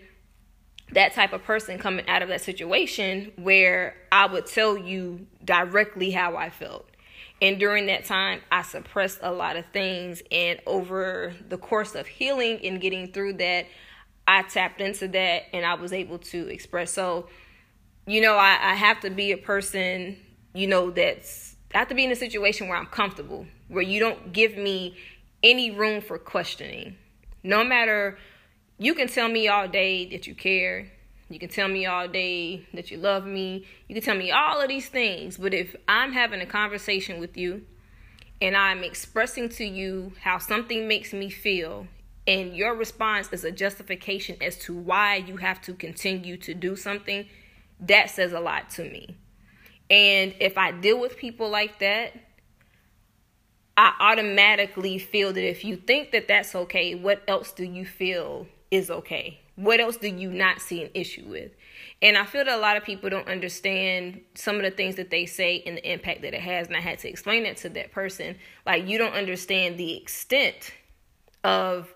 that 0.93 1.13
type 1.13 1.33
of 1.33 1.43
person 1.43 1.77
coming 1.77 2.07
out 2.07 2.21
of 2.21 2.29
that 2.29 2.41
situation 2.41 3.31
where 3.35 3.95
I 4.11 4.25
would 4.25 4.45
tell 4.45 4.77
you 4.77 5.27
directly 5.43 6.11
how 6.11 6.35
I 6.35 6.49
felt. 6.49 6.85
And 7.41 7.59
during 7.59 7.85
that 7.85 8.05
time, 8.05 8.41
I 8.51 8.63
suppressed 8.63 9.19
a 9.21 9.31
lot 9.31 9.55
of 9.55 9.65
things. 9.67 10.21
And 10.31 10.59
over 10.65 11.33
the 11.47 11.57
course 11.57 11.95
of 11.95 12.07
healing 12.07 12.59
and 12.63 12.81
getting 12.81 13.11
through 13.11 13.33
that, 13.33 13.67
I 14.27 14.43
tapped 14.43 14.81
into 14.81 15.07
that 15.09 15.43
and 15.53 15.65
I 15.65 15.75
was 15.75 15.93
able 15.93 16.19
to 16.19 16.47
express. 16.49 16.91
So, 16.91 17.29
you 18.05 18.21
know, 18.21 18.35
I, 18.35 18.57
I 18.61 18.75
have 18.75 18.99
to 19.01 19.09
be 19.09 19.31
a 19.31 19.37
person, 19.37 20.17
you 20.53 20.67
know, 20.67 20.91
that's, 20.91 21.55
I 21.73 21.79
have 21.79 21.87
to 21.89 21.95
be 21.95 22.03
in 22.03 22.11
a 22.11 22.15
situation 22.15 22.67
where 22.67 22.77
I'm 22.77 22.87
comfortable, 22.87 23.45
where 23.69 23.83
you 23.83 23.99
don't 23.99 24.33
give 24.33 24.57
me 24.57 24.97
any 25.41 25.71
room 25.71 26.01
for 26.01 26.17
questioning. 26.17 26.97
No 27.43 27.63
matter 27.63 28.17
you 28.79 28.93
can 28.93 29.09
tell 29.09 29.27
me 29.27 29.49
all 29.49 29.67
day 29.67 30.09
that 30.09 30.25
you 30.25 30.33
care. 30.33 30.89
You 31.29 31.37
can 31.37 31.49
tell 31.49 31.67
me 31.67 31.85
all 31.85 32.07
day 32.07 32.65
that 32.73 32.89
you 32.89 32.97
love 32.97 33.25
me. 33.25 33.65
You 33.87 33.93
can 33.93 34.03
tell 34.03 34.15
me 34.15 34.31
all 34.31 34.61
of 34.61 34.69
these 34.69 34.87
things. 34.87 35.37
But 35.37 35.53
if 35.53 35.75
I'm 35.87 36.13
having 36.13 36.39
a 36.39 36.45
conversation 36.45 37.19
with 37.19 37.37
you 37.37 37.65
and 38.41 38.55
I'm 38.55 38.83
expressing 38.85 39.49
to 39.49 39.65
you 39.65 40.13
how 40.21 40.37
something 40.37 40.87
makes 40.87 41.11
me 41.11 41.29
feel, 41.29 41.87
and 42.25 42.55
your 42.55 42.73
response 42.73 43.33
is 43.33 43.43
a 43.43 43.51
justification 43.51 44.37
as 44.41 44.57
to 44.59 44.73
why 44.73 45.17
you 45.17 45.37
have 45.37 45.61
to 45.63 45.73
continue 45.73 46.37
to 46.37 46.53
do 46.53 46.77
something, 46.77 47.27
that 47.81 48.09
says 48.09 48.31
a 48.31 48.39
lot 48.39 48.69
to 48.71 48.83
me. 48.83 49.17
And 49.89 50.33
if 50.39 50.57
I 50.57 50.71
deal 50.71 50.99
with 50.99 51.17
people 51.17 51.49
like 51.49 51.79
that, 51.79 52.13
I 53.75 53.93
automatically 53.99 54.99
feel 54.99 55.33
that 55.33 55.47
if 55.47 55.65
you 55.65 55.75
think 55.75 56.11
that 56.11 56.27
that's 56.27 56.55
okay, 56.55 56.95
what 56.95 57.23
else 57.27 57.51
do 57.51 57.65
you 57.65 57.85
feel 57.85 58.47
is 58.71 58.89
okay? 58.89 59.39
What 59.55 59.79
else 59.79 59.97
do 59.97 60.07
you 60.07 60.31
not 60.31 60.61
see 60.61 60.83
an 60.83 60.91
issue 60.93 61.25
with? 61.27 61.51
And 62.01 62.17
I 62.17 62.25
feel 62.25 62.45
that 62.45 62.57
a 62.57 62.61
lot 62.61 62.77
of 62.77 62.83
people 62.83 63.09
don't 63.09 63.27
understand 63.27 64.21
some 64.35 64.55
of 64.55 64.61
the 64.61 64.71
things 64.71 64.95
that 64.95 65.09
they 65.09 65.25
say 65.25 65.61
and 65.65 65.77
the 65.77 65.91
impact 65.91 66.21
that 66.21 66.33
it 66.33 66.41
has. 66.41 66.67
And 66.67 66.77
I 66.77 66.79
had 66.79 66.99
to 66.99 67.09
explain 67.09 67.43
that 67.43 67.57
to 67.57 67.69
that 67.69 67.91
person. 67.91 68.37
Like, 68.65 68.87
you 68.87 68.97
don't 68.97 69.13
understand 69.13 69.77
the 69.77 69.97
extent 69.97 70.71
of 71.43 71.93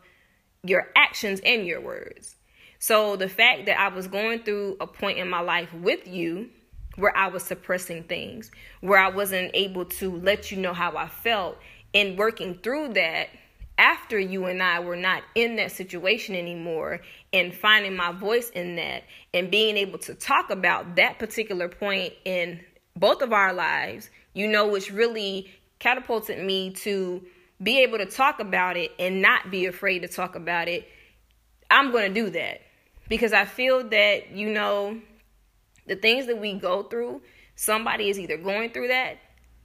your 0.64 0.90
actions 0.96 1.40
and 1.46 1.66
your 1.66 1.80
words. 1.80 2.36
So, 2.80 3.16
the 3.16 3.30
fact 3.30 3.68
that 3.68 3.80
I 3.80 3.88
was 3.88 4.08
going 4.08 4.44
through 4.44 4.78
a 4.82 4.88
point 4.88 5.18
in 5.18 5.30
my 5.30 5.40
life 5.40 5.74
with 5.74 6.06
you 6.06 6.50
where 6.98 7.16
I 7.16 7.28
was 7.28 7.44
suppressing 7.44 8.04
things, 8.04 8.52
where 8.82 9.00
I 9.00 9.10
wasn't 9.10 9.52
able 9.54 9.86
to 9.86 10.18
let 10.18 10.52
you 10.52 10.58
know 10.58 10.74
how 10.74 10.96
I 10.98 11.08
felt, 11.08 11.58
and 11.94 12.18
working 12.18 12.56
through 12.56 12.94
that 12.94 13.30
after 13.78 14.20
you 14.20 14.46
and 14.46 14.62
I 14.62 14.80
were 14.80 14.96
not 14.96 15.24
in 15.36 15.56
that 15.56 15.72
situation 15.72 16.36
anymore 16.36 17.02
and 17.32 17.54
finding 17.54 17.96
my 17.96 18.12
voice 18.12 18.50
in 18.50 18.76
that 18.76 19.04
and 19.34 19.50
being 19.50 19.78
able 19.78 20.00
to 20.00 20.14
talk 20.14 20.50
about 20.50 20.96
that 20.98 21.20
particular 21.20 21.68
point 21.70 22.14
in 22.26 22.60
both 22.96 23.22
of 23.22 23.34
our 23.34 23.54
lives, 23.54 24.10
you 24.34 24.48
know, 24.48 24.68
which 24.68 24.92
really 24.92 25.52
catapulted 25.80 26.44
me 26.44 26.72
to 26.72 27.26
be 27.62 27.82
able 27.82 27.98
to 27.98 28.06
talk 28.06 28.40
about 28.40 28.78
it 28.78 28.92
and 29.00 29.22
not 29.22 29.50
be 29.50 29.66
afraid 29.66 30.00
to 30.00 30.08
talk 30.08 30.36
about 30.36 30.68
it. 30.68 30.88
I'm 31.72 31.92
going 31.92 32.14
to 32.14 32.22
do 32.22 32.30
that 32.32 32.62
because 33.10 33.34
I 33.34 33.46
feel 33.46 33.88
that, 33.90 34.32
you 34.32 34.50
know, 34.50 35.00
the 35.88 35.96
things 35.96 36.28
that 36.28 36.40
we 36.40 36.54
go 36.54 36.84
through, 36.84 37.22
somebody 37.56 38.10
is 38.10 38.20
either 38.20 38.38
going 38.38 38.72
through 38.72 38.90
that, 38.90 39.18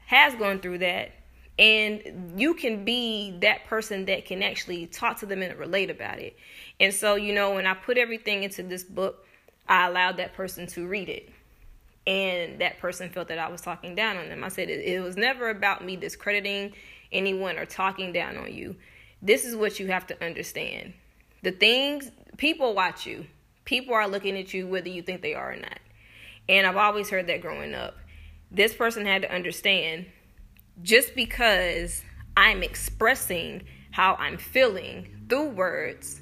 has 0.07 0.35
gone 0.35 0.61
through 0.61 0.79
that, 0.79 1.13
and 1.59 2.35
you 2.37 2.55
can 2.55 2.85
be 2.85 3.37
that 3.41 3.65
person 3.65 4.05
that 4.05 4.25
can 4.27 4.43
actually 4.43 4.87
talk 4.87 5.19
to 5.19 5.27
them 5.27 5.43
and 5.43 5.59
relate 5.59 5.91
about 5.91 6.19
it. 6.21 6.37
And 6.79 6.95
so, 6.95 7.17
you 7.17 7.35
know, 7.35 7.55
when 7.55 7.67
I 7.67 7.75
put 7.75 7.99
everything 7.99 8.45
into 8.45 8.63
this 8.63 8.85
book, 8.85 9.27
I 9.69 9.89
allowed 9.89 10.19
that 10.19 10.35
person 10.35 10.67
to 10.69 10.87
read 10.87 11.09
it. 11.09 11.31
And 12.07 12.61
that 12.61 12.79
person 12.79 13.11
felt 13.11 13.29
that 13.29 13.39
I 13.39 13.49
was 13.49 13.61
talking 13.61 13.95
down 13.95 14.17
on 14.17 14.29
them. 14.29 14.45
I 14.45 14.49
said 14.49 14.71
it, 14.71 14.85
it 14.85 15.01
was 15.01 15.17
never 15.17 15.51
about 15.51 15.85
me 15.85 15.97
discrediting 15.97 16.73
anyone 17.13 17.59
or 17.59 17.67
talking 17.67 18.13
down 18.13 18.37
on 18.37 18.53
you. 18.53 18.77
This 19.21 19.45
is 19.45 19.57
what 19.57 19.81
you 19.81 19.89
have 19.89 20.07
to 20.07 20.25
understand. 20.25 20.95
The 21.43 21.51
things 21.51 22.11
people 22.37 22.75
watch 22.75 23.05
you. 23.05 23.27
People 23.65 23.95
are 23.95 24.09
looking 24.09 24.39
at 24.39 24.55
you 24.55 24.67
whether 24.67 24.89
you 24.89 25.03
think 25.03 25.23
they 25.23 25.35
are 25.35 25.53
or 25.53 25.57
not. 25.57 25.81
And 26.49 26.67
I've 26.67 26.77
always 26.77 27.11
heard 27.11 27.27
that 27.27 27.43
growing 27.43 27.75
up. 27.75 27.97
This 28.51 28.75
person 28.75 29.05
had 29.05 29.23
to 29.23 29.35
understand 29.35 30.07
just 30.83 31.15
because 31.15 32.03
I'm 32.37 32.63
expressing 32.63 33.65
how 33.91 34.15
I'm 34.15 34.39
feeling 34.39 35.27
through 35.29 35.51
words, 35.51 36.21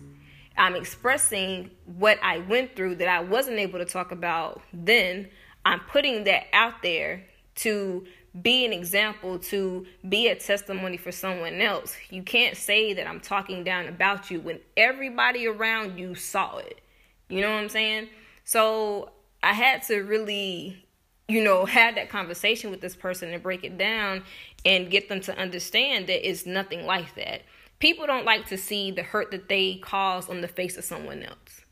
I'm 0.57 0.75
expressing 0.75 1.71
what 1.85 2.19
I 2.23 2.39
went 2.39 2.75
through 2.75 2.97
that 2.97 3.09
I 3.09 3.21
wasn't 3.21 3.59
able 3.59 3.79
to 3.79 3.85
talk 3.85 4.13
about 4.13 4.63
then. 4.73 5.29
I'm 5.65 5.81
putting 5.81 6.25
that 6.25 6.45
out 6.53 6.83
there 6.83 7.27
to 7.57 8.07
be 8.43 8.65
an 8.65 8.73
example, 8.73 9.39
to 9.39 9.87
be 10.09 10.29
a 10.29 10.35
testimony 10.35 10.97
for 10.97 11.13
someone 11.13 11.61
else. 11.61 11.97
You 12.11 12.23
can't 12.23 12.57
say 12.57 12.95
that 12.95 13.07
I'm 13.07 13.21
talking 13.21 13.65
down 13.65 13.89
about 13.89 14.31
you 14.31 14.41
when 14.41 14.61
everybody 14.77 15.47
around 15.47 15.99
you 15.99 16.15
saw 16.15 16.59
it. 16.59 16.81
You 17.29 17.41
know 17.41 17.51
what 17.51 17.63
I'm 17.63 17.69
saying? 17.69 18.09
So 18.45 19.11
I 19.43 19.53
had 19.53 19.83
to 19.85 20.01
really 20.01 20.86
you 21.29 21.43
know, 21.43 21.65
have 21.65 21.97
that 21.97 22.09
conversation 22.09 22.71
with 22.71 22.81
this 22.81 22.95
person 22.95 23.33
and 23.33 23.43
break 23.43 23.65
it 23.65 23.77
down 23.77 24.23
and 24.65 24.91
get 24.91 25.09
them 25.09 25.21
to 25.23 25.37
understand 25.39 26.07
that 26.07 26.29
it's 26.29 26.47
nothing 26.47 26.87
like 26.87 27.15
that. 27.17 27.43
People 27.79 28.07
don't 28.07 28.25
like 28.25 28.47
to 28.47 28.57
see 28.57 28.91
the 28.91 29.03
hurt 29.03 29.31
that 29.33 29.49
they 29.49 29.77
cause 29.77 30.29
on 30.29 30.41
the 30.41 30.49
face 30.49 30.77
of 30.77 30.85
someone 30.85 31.23
else. 31.23 31.63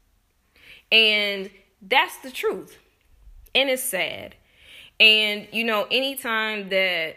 And 0.90 1.50
that's 1.80 2.18
the 2.18 2.30
truth. 2.30 2.78
And 3.54 3.70
it's 3.70 3.82
sad. 3.82 4.34
And, 5.00 5.48
you 5.52 5.64
know, 5.64 5.86
anytime 5.90 6.68
that 6.70 7.16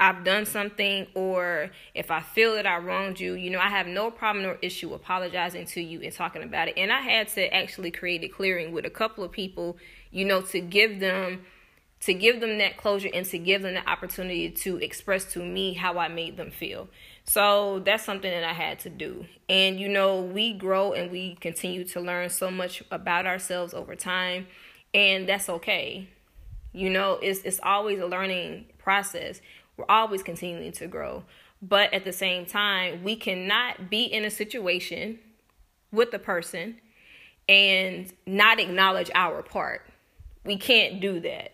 I've 0.00 0.24
done 0.24 0.46
something 0.46 1.06
or 1.14 1.70
if 1.94 2.10
I 2.10 2.20
feel 2.20 2.54
that 2.56 2.66
I 2.66 2.78
wronged 2.78 3.20
you, 3.20 3.34
you 3.34 3.50
know, 3.50 3.60
I 3.60 3.68
have 3.68 3.86
no 3.86 4.10
problem 4.10 4.44
or 4.44 4.58
issue 4.60 4.92
apologizing 4.94 5.66
to 5.66 5.80
you 5.80 6.00
and 6.00 6.12
talking 6.12 6.42
about 6.42 6.68
it. 6.68 6.74
And 6.76 6.90
I 6.90 7.00
had 7.00 7.28
to 7.28 7.54
actually 7.54 7.90
create 7.90 8.24
a 8.24 8.28
clearing 8.28 8.72
with 8.72 8.84
a 8.84 8.90
couple 8.90 9.22
of 9.22 9.30
people 9.30 9.76
you 10.12 10.24
know, 10.24 10.42
to 10.42 10.60
give 10.60 11.00
them 11.00 11.40
to 12.00 12.12
give 12.12 12.40
them 12.40 12.58
that 12.58 12.76
closure 12.76 13.08
and 13.14 13.24
to 13.26 13.38
give 13.38 13.62
them 13.62 13.74
the 13.74 13.88
opportunity 13.88 14.50
to 14.50 14.76
express 14.78 15.24
to 15.32 15.38
me 15.38 15.72
how 15.72 15.98
I 15.98 16.08
made 16.08 16.36
them 16.36 16.50
feel. 16.50 16.88
So 17.22 17.78
that's 17.78 18.04
something 18.04 18.30
that 18.30 18.42
I 18.42 18.52
had 18.52 18.80
to 18.80 18.90
do. 18.90 19.26
And 19.48 19.78
you 19.78 19.88
know, 19.88 20.20
we 20.20 20.52
grow 20.52 20.92
and 20.92 21.12
we 21.12 21.36
continue 21.36 21.84
to 21.84 22.00
learn 22.00 22.28
so 22.28 22.50
much 22.50 22.82
about 22.90 23.26
ourselves 23.26 23.72
over 23.72 23.94
time, 23.94 24.48
and 24.92 25.28
that's 25.28 25.48
okay. 25.48 26.08
You 26.72 26.90
know, 26.90 27.18
it's 27.22 27.40
it's 27.40 27.60
always 27.62 28.00
a 28.00 28.06
learning 28.06 28.66
process. 28.78 29.40
We're 29.76 29.86
always 29.88 30.22
continuing 30.22 30.72
to 30.72 30.86
grow. 30.86 31.24
But 31.62 31.94
at 31.94 32.04
the 32.04 32.12
same 32.12 32.44
time, 32.44 33.04
we 33.04 33.14
cannot 33.14 33.88
be 33.88 34.02
in 34.02 34.24
a 34.24 34.30
situation 34.30 35.20
with 35.92 36.10
the 36.10 36.18
person 36.18 36.78
and 37.48 38.12
not 38.26 38.58
acknowledge 38.58 39.10
our 39.14 39.42
part 39.42 39.86
we 40.44 40.56
can't 40.56 41.00
do 41.00 41.20
that. 41.20 41.52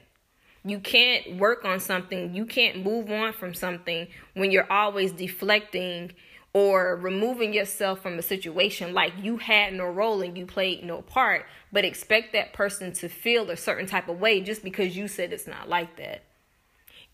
You 0.64 0.80
can't 0.80 1.38
work 1.38 1.64
on 1.64 1.80
something, 1.80 2.34
you 2.34 2.44
can't 2.44 2.84
move 2.84 3.10
on 3.10 3.32
from 3.32 3.54
something 3.54 4.08
when 4.34 4.50
you're 4.50 4.70
always 4.70 5.12
deflecting 5.12 6.12
or 6.52 6.96
removing 6.96 7.52
yourself 7.52 8.02
from 8.02 8.18
a 8.18 8.22
situation 8.22 8.92
like 8.92 9.12
you 9.22 9.36
had 9.36 9.72
no 9.74 9.84
role 9.84 10.22
and 10.22 10.36
you 10.36 10.46
played 10.46 10.82
no 10.82 11.02
part, 11.02 11.46
but 11.72 11.84
expect 11.84 12.32
that 12.32 12.52
person 12.52 12.92
to 12.92 13.08
feel 13.08 13.50
a 13.50 13.56
certain 13.56 13.86
type 13.86 14.08
of 14.08 14.18
way 14.18 14.40
just 14.40 14.62
because 14.64 14.96
you 14.96 15.06
said 15.08 15.32
it's 15.32 15.46
not 15.46 15.68
like 15.68 15.96
that. 15.96 16.24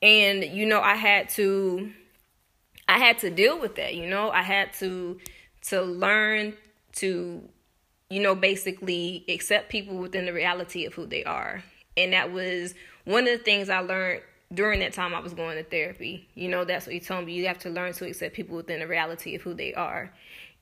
And 0.00 0.44
you 0.44 0.66
know, 0.66 0.80
I 0.80 0.94
had 0.94 1.28
to 1.30 1.92
I 2.88 2.98
had 2.98 3.18
to 3.20 3.30
deal 3.30 3.60
with 3.60 3.76
that, 3.76 3.94
you 3.94 4.08
know. 4.08 4.30
I 4.30 4.42
had 4.42 4.72
to 4.74 5.18
to 5.68 5.82
learn 5.82 6.54
to 6.96 7.48
you 8.10 8.20
know, 8.20 8.34
basically 8.34 9.24
accept 9.28 9.70
people 9.70 9.96
within 9.96 10.26
the 10.26 10.32
reality 10.32 10.84
of 10.84 10.94
who 10.94 11.06
they 11.06 11.24
are. 11.24 11.62
And 11.96 12.12
that 12.12 12.32
was 12.32 12.74
one 13.04 13.26
of 13.28 13.38
the 13.38 13.44
things 13.44 13.68
I 13.68 13.80
learned 13.80 14.22
during 14.52 14.80
that 14.80 14.92
time 14.92 15.14
I 15.14 15.20
was 15.20 15.34
going 15.34 15.56
to 15.56 15.64
therapy. 15.64 16.28
You 16.34 16.48
know, 16.48 16.64
that's 16.64 16.86
what 16.86 16.92
he 16.92 17.00
told 17.00 17.26
me. 17.26 17.32
You 17.32 17.46
have 17.46 17.58
to 17.60 17.70
learn 17.70 17.92
to 17.94 18.06
accept 18.06 18.34
people 18.34 18.56
within 18.56 18.80
the 18.80 18.86
reality 18.86 19.34
of 19.34 19.42
who 19.42 19.54
they 19.54 19.74
are. 19.74 20.12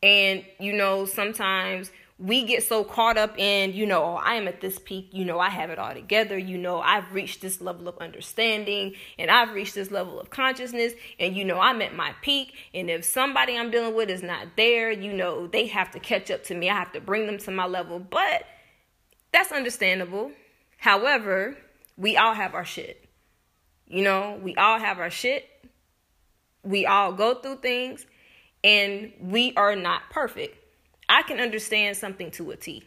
And, 0.02 0.44
you 0.58 0.72
know, 0.72 1.04
sometimes 1.04 1.90
we 2.22 2.44
get 2.44 2.62
so 2.62 2.84
caught 2.84 3.18
up 3.18 3.36
in, 3.36 3.72
you 3.72 3.84
know, 3.84 4.04
oh, 4.04 4.14
I 4.14 4.36
am 4.36 4.46
at 4.46 4.60
this 4.60 4.78
peak, 4.78 5.08
you 5.10 5.24
know, 5.24 5.40
I 5.40 5.48
have 5.48 5.70
it 5.70 5.78
all 5.78 5.92
together, 5.92 6.38
you 6.38 6.56
know, 6.56 6.80
I've 6.80 7.12
reached 7.12 7.40
this 7.40 7.60
level 7.60 7.88
of 7.88 7.98
understanding 7.98 8.94
and 9.18 9.28
I've 9.28 9.52
reached 9.52 9.74
this 9.74 9.90
level 9.90 10.20
of 10.20 10.30
consciousness, 10.30 10.92
and 11.18 11.36
you 11.36 11.44
know, 11.44 11.58
I'm 11.58 11.82
at 11.82 11.96
my 11.96 12.14
peak. 12.22 12.54
And 12.72 12.88
if 12.88 13.04
somebody 13.04 13.58
I'm 13.58 13.72
dealing 13.72 13.96
with 13.96 14.08
is 14.08 14.22
not 14.22 14.56
there, 14.56 14.92
you 14.92 15.12
know, 15.12 15.48
they 15.48 15.66
have 15.66 15.90
to 15.92 15.98
catch 15.98 16.30
up 16.30 16.44
to 16.44 16.54
me, 16.54 16.70
I 16.70 16.74
have 16.74 16.92
to 16.92 17.00
bring 17.00 17.26
them 17.26 17.38
to 17.38 17.50
my 17.50 17.66
level. 17.66 17.98
But 17.98 18.44
that's 19.32 19.50
understandable. 19.50 20.30
However, 20.78 21.56
we 21.96 22.16
all 22.16 22.34
have 22.34 22.54
our 22.54 22.64
shit. 22.64 23.04
You 23.88 24.04
know, 24.04 24.38
we 24.40 24.54
all 24.54 24.78
have 24.78 25.00
our 25.00 25.10
shit. 25.10 25.48
We 26.62 26.86
all 26.86 27.12
go 27.12 27.34
through 27.34 27.56
things, 27.56 28.06
and 28.62 29.12
we 29.20 29.54
are 29.56 29.74
not 29.74 30.02
perfect 30.10 30.61
I 31.12 31.20
can 31.20 31.40
understand 31.40 31.98
something 31.98 32.30
to 32.32 32.52
a 32.52 32.56
T. 32.56 32.84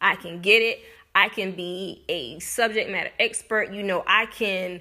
I 0.00 0.16
can 0.16 0.40
get 0.40 0.62
it. 0.62 0.80
I 1.14 1.28
can 1.28 1.52
be 1.52 2.02
a 2.08 2.38
subject 2.38 2.90
matter 2.90 3.10
expert. 3.20 3.74
You 3.74 3.82
know, 3.82 4.02
I 4.06 4.24
can 4.24 4.80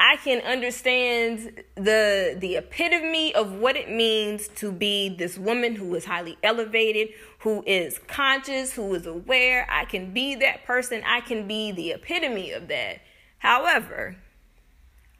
I 0.00 0.16
can 0.16 0.40
understand 0.40 1.62
the 1.74 2.34
the 2.38 2.56
epitome 2.56 3.34
of 3.34 3.52
what 3.52 3.76
it 3.76 3.90
means 3.90 4.48
to 4.56 4.72
be 4.72 5.10
this 5.10 5.36
woman 5.36 5.76
who 5.76 5.94
is 5.94 6.06
highly 6.06 6.38
elevated, 6.42 7.10
who 7.40 7.62
is 7.66 7.98
conscious, 8.08 8.72
who 8.72 8.94
is 8.94 9.04
aware. 9.04 9.66
I 9.70 9.84
can 9.84 10.14
be 10.14 10.36
that 10.36 10.64
person. 10.64 11.02
I 11.06 11.20
can 11.20 11.46
be 11.46 11.72
the 11.72 11.90
epitome 11.90 12.52
of 12.52 12.68
that. 12.68 13.02
However, 13.36 14.16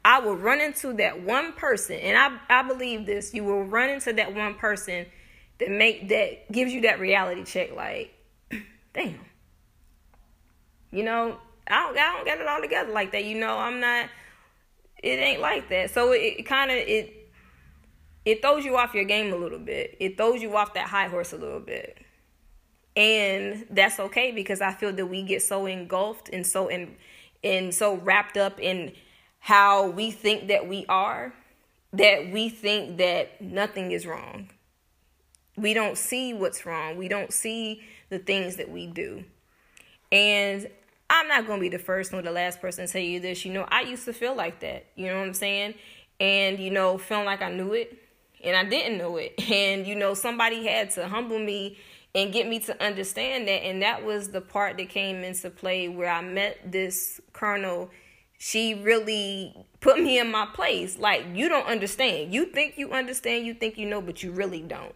I 0.03 0.21
will 0.21 0.35
run 0.35 0.59
into 0.59 0.91
that 0.93 1.21
one 1.21 1.53
person, 1.53 1.99
and 1.99 2.17
I, 2.17 2.61
I 2.61 2.67
believe 2.67 3.05
this, 3.05 3.31
you 3.35 3.43
will 3.43 3.63
run 3.63 3.91
into 3.91 4.11
that 4.13 4.33
one 4.33 4.55
person 4.55 5.05
that 5.59 5.71
make 5.71 6.09
that 6.09 6.51
gives 6.51 6.73
you 6.73 6.81
that 6.81 6.99
reality 6.99 7.43
check 7.43 7.75
like 7.75 8.13
damn. 8.93 9.19
You 10.91 11.03
know 11.03 11.37
i 11.67 11.79
don't, 11.79 11.97
I 11.97 12.13
don't 12.13 12.25
get 12.25 12.39
it 12.39 12.47
all 12.47 12.61
together 12.61 12.91
like 12.91 13.11
that 13.13 13.25
you 13.25 13.39
know 13.39 13.57
i'm 13.57 13.79
not 13.79 14.07
it 15.05 15.19
ain't 15.19 15.39
like 15.41 15.69
that. 15.69 15.91
So 15.91 16.11
it, 16.13 16.17
it 16.39 16.43
kind 16.43 16.71
of 16.71 16.77
it 16.77 17.31
it 18.25 18.41
throws 18.41 18.65
you 18.65 18.75
off 18.75 18.95
your 18.95 19.03
game 19.03 19.31
a 19.31 19.35
little 19.35 19.59
bit. 19.59 19.95
It 19.99 20.17
throws 20.17 20.41
you 20.41 20.57
off 20.57 20.73
that 20.73 20.89
high 20.89 21.07
horse 21.07 21.31
a 21.31 21.37
little 21.37 21.59
bit. 21.59 21.99
And 22.95 23.67
that's 23.69 23.99
okay 23.99 24.31
because 24.31 24.61
i 24.61 24.71
feel 24.71 24.93
that 24.93 25.05
we 25.05 25.21
get 25.21 25.41
so 25.41 25.65
engulfed 25.65 26.29
and 26.29 26.47
so 26.47 26.69
in 26.69 26.95
and 27.43 27.75
so 27.75 27.97
wrapped 27.97 28.37
up 28.37 28.59
in 28.59 28.93
how 29.39 29.87
we 29.89 30.11
think 30.11 30.47
that 30.47 30.67
we 30.67 30.85
are 30.87 31.33
that 31.91 32.31
we 32.31 32.47
think 32.49 32.97
that 32.97 33.41
nothing 33.41 33.91
is 33.91 34.05
wrong 34.05 34.49
we 35.57 35.73
don't 35.73 35.97
see 35.97 36.33
what's 36.33 36.65
wrong. 36.65 36.97
We 36.97 37.07
don't 37.07 37.31
see 37.31 37.81
the 38.09 38.19
things 38.19 38.57
that 38.57 38.69
we 38.69 38.87
do. 38.87 39.23
And 40.11 40.67
I'm 41.09 41.27
not 41.27 41.47
going 41.47 41.59
to 41.59 41.61
be 41.61 41.69
the 41.69 41.79
first 41.79 42.11
nor 42.11 42.21
the 42.21 42.31
last 42.31 42.61
person 42.61 42.85
to 42.85 42.91
tell 42.91 43.01
you 43.01 43.19
this. 43.19 43.45
You 43.45 43.53
know, 43.53 43.65
I 43.69 43.81
used 43.81 44.05
to 44.05 44.13
feel 44.13 44.35
like 44.35 44.59
that. 44.61 44.85
You 44.95 45.07
know 45.07 45.19
what 45.19 45.27
I'm 45.27 45.33
saying? 45.33 45.75
And, 46.19 46.59
you 46.59 46.71
know, 46.71 46.97
feeling 46.97 47.25
like 47.25 47.41
I 47.41 47.51
knew 47.51 47.73
it 47.73 47.97
and 48.43 48.55
I 48.55 48.63
didn't 48.63 48.97
know 48.97 49.17
it. 49.17 49.33
And, 49.51 49.85
you 49.85 49.95
know, 49.95 50.13
somebody 50.13 50.65
had 50.65 50.91
to 50.91 51.07
humble 51.07 51.39
me 51.39 51.77
and 52.13 52.31
get 52.31 52.47
me 52.47 52.59
to 52.59 52.83
understand 52.83 53.47
that. 53.47 53.65
And 53.65 53.81
that 53.81 54.03
was 54.03 54.29
the 54.29 54.41
part 54.41 54.77
that 54.77 54.89
came 54.89 55.23
into 55.23 55.49
play 55.49 55.87
where 55.87 56.09
I 56.09 56.21
met 56.21 56.71
this 56.71 57.19
colonel. 57.33 57.89
She 58.37 58.73
really 58.73 59.55
put 59.81 59.99
me 59.99 60.19
in 60.19 60.31
my 60.31 60.45
place. 60.45 60.97
Like, 60.97 61.25
you 61.33 61.49
don't 61.49 61.67
understand. 61.67 62.33
You 62.33 62.45
think 62.45 62.77
you 62.77 62.91
understand, 62.91 63.45
you 63.45 63.53
think 63.53 63.77
you 63.77 63.85
know, 63.85 64.01
but 64.01 64.23
you 64.23 64.31
really 64.31 64.61
don't. 64.61 64.95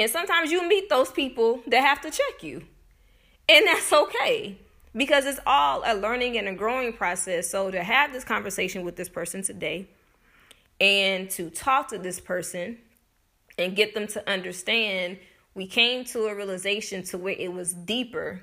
And 0.00 0.10
sometimes 0.10 0.50
you 0.50 0.66
meet 0.66 0.88
those 0.88 1.12
people 1.12 1.60
that 1.66 1.82
have 1.82 2.00
to 2.00 2.10
check 2.10 2.42
you. 2.42 2.62
And 3.50 3.66
that's 3.66 3.92
okay 3.92 4.56
because 4.96 5.26
it's 5.26 5.40
all 5.44 5.82
a 5.84 5.94
learning 5.94 6.38
and 6.38 6.48
a 6.48 6.54
growing 6.54 6.94
process. 6.94 7.50
So 7.50 7.70
to 7.70 7.82
have 7.82 8.10
this 8.10 8.24
conversation 8.24 8.82
with 8.82 8.96
this 8.96 9.10
person 9.10 9.42
today 9.42 9.86
and 10.80 11.28
to 11.32 11.50
talk 11.50 11.88
to 11.88 11.98
this 11.98 12.18
person 12.18 12.78
and 13.58 13.76
get 13.76 13.92
them 13.92 14.06
to 14.06 14.26
understand, 14.28 15.18
we 15.54 15.66
came 15.66 16.06
to 16.06 16.28
a 16.28 16.34
realization 16.34 17.02
to 17.04 17.18
where 17.18 17.36
it 17.38 17.52
was 17.52 17.74
deeper, 17.74 18.40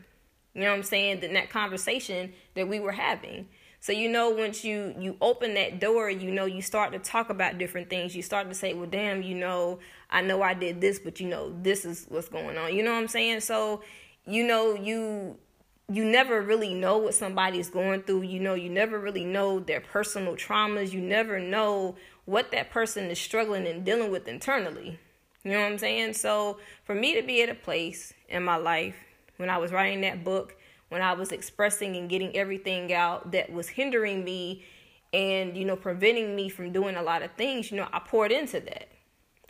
you 0.54 0.62
know 0.62 0.70
what 0.70 0.76
I'm 0.76 0.84
saying, 0.84 1.22
than 1.22 1.34
that 1.34 1.50
conversation 1.50 2.34
that 2.54 2.68
we 2.68 2.80
were 2.80 2.92
having. 2.92 3.48
So 3.80 3.92
you 3.92 4.10
know 4.10 4.30
once 4.30 4.64
you 4.64 4.96
you 5.00 5.18
open 5.22 5.54
that 5.54 5.80
door, 5.80 6.10
you 6.10 6.32
know 6.32 6.46
you 6.46 6.62
start 6.62 6.94
to 6.94 7.00
talk 7.00 7.30
about 7.30 7.58
different 7.58 7.90
things. 7.90 8.16
You 8.16 8.22
start 8.22 8.50
to 8.50 8.56
say, 8.56 8.74
"Well, 8.74 8.90
damn, 8.90 9.22
you 9.22 9.36
know, 9.36 9.80
I 10.10 10.22
know 10.22 10.42
I 10.42 10.54
did 10.54 10.82
this, 10.82 11.00
but 11.00 11.20
you 11.20 11.28
know, 11.30 11.56
this 11.62 11.86
is 11.86 12.06
what's 12.10 12.28
going 12.28 12.58
on." 12.58 12.76
You 12.76 12.84
know 12.84 12.94
what 12.94 13.00
I'm 13.00 13.08
saying? 13.08 13.42
So, 13.42 13.84
you 14.26 14.46
know, 14.46 14.74
you 14.74 15.38
you 15.90 16.04
never 16.04 16.42
really 16.42 16.74
know 16.74 16.98
what 16.98 17.14
somebody 17.14 17.60
is 17.60 17.70
going 17.70 18.04
through. 18.04 18.24
You 18.24 18.40
know, 18.40 18.56
you 18.56 18.70
never 18.70 19.00
really 19.00 19.24
know 19.24 19.60
their 19.60 19.80
personal 19.80 20.36
traumas. 20.36 20.92
You 20.92 21.00
never 21.00 21.40
know 21.40 21.96
what 22.26 22.52
that 22.52 22.72
person 22.72 23.06
is 23.06 23.20
struggling 23.20 23.66
and 23.68 23.86
dealing 23.86 24.12
with 24.12 24.28
internally. 24.28 25.00
You 25.44 25.52
know 25.52 25.62
what 25.62 25.72
I'm 25.72 25.78
saying? 25.78 26.14
So, 26.16 26.60
for 26.84 26.94
me 26.94 27.16
to 27.16 27.22
be 27.22 27.42
at 27.42 27.50
a 27.50 27.56
place 27.56 28.14
in 28.28 28.44
my 28.44 28.58
life 28.58 28.96
when 29.38 29.50
I 29.50 29.60
was 29.60 29.72
writing 29.72 30.02
that 30.02 30.26
book 30.26 30.57
when 30.90 31.02
I 31.02 31.14
was 31.14 31.32
expressing 31.32 31.96
and 31.96 32.10
getting 32.10 32.36
everything 32.36 32.94
out 32.94 33.32
that 33.32 33.52
was 33.52 33.70
hindering 33.70 34.24
me 34.24 34.64
and, 35.14 35.58
you 35.58 35.66
know, 35.66 35.76
preventing 35.76 36.36
me 36.36 36.50
from 36.50 36.72
doing 36.72 36.96
a 36.96 37.02
lot 37.02 37.22
of 37.22 37.32
things, 37.34 37.72
you 37.72 37.78
know, 37.78 37.88
I 37.92 38.00
poured 38.00 38.32
into 38.32 38.60
that. 38.62 38.90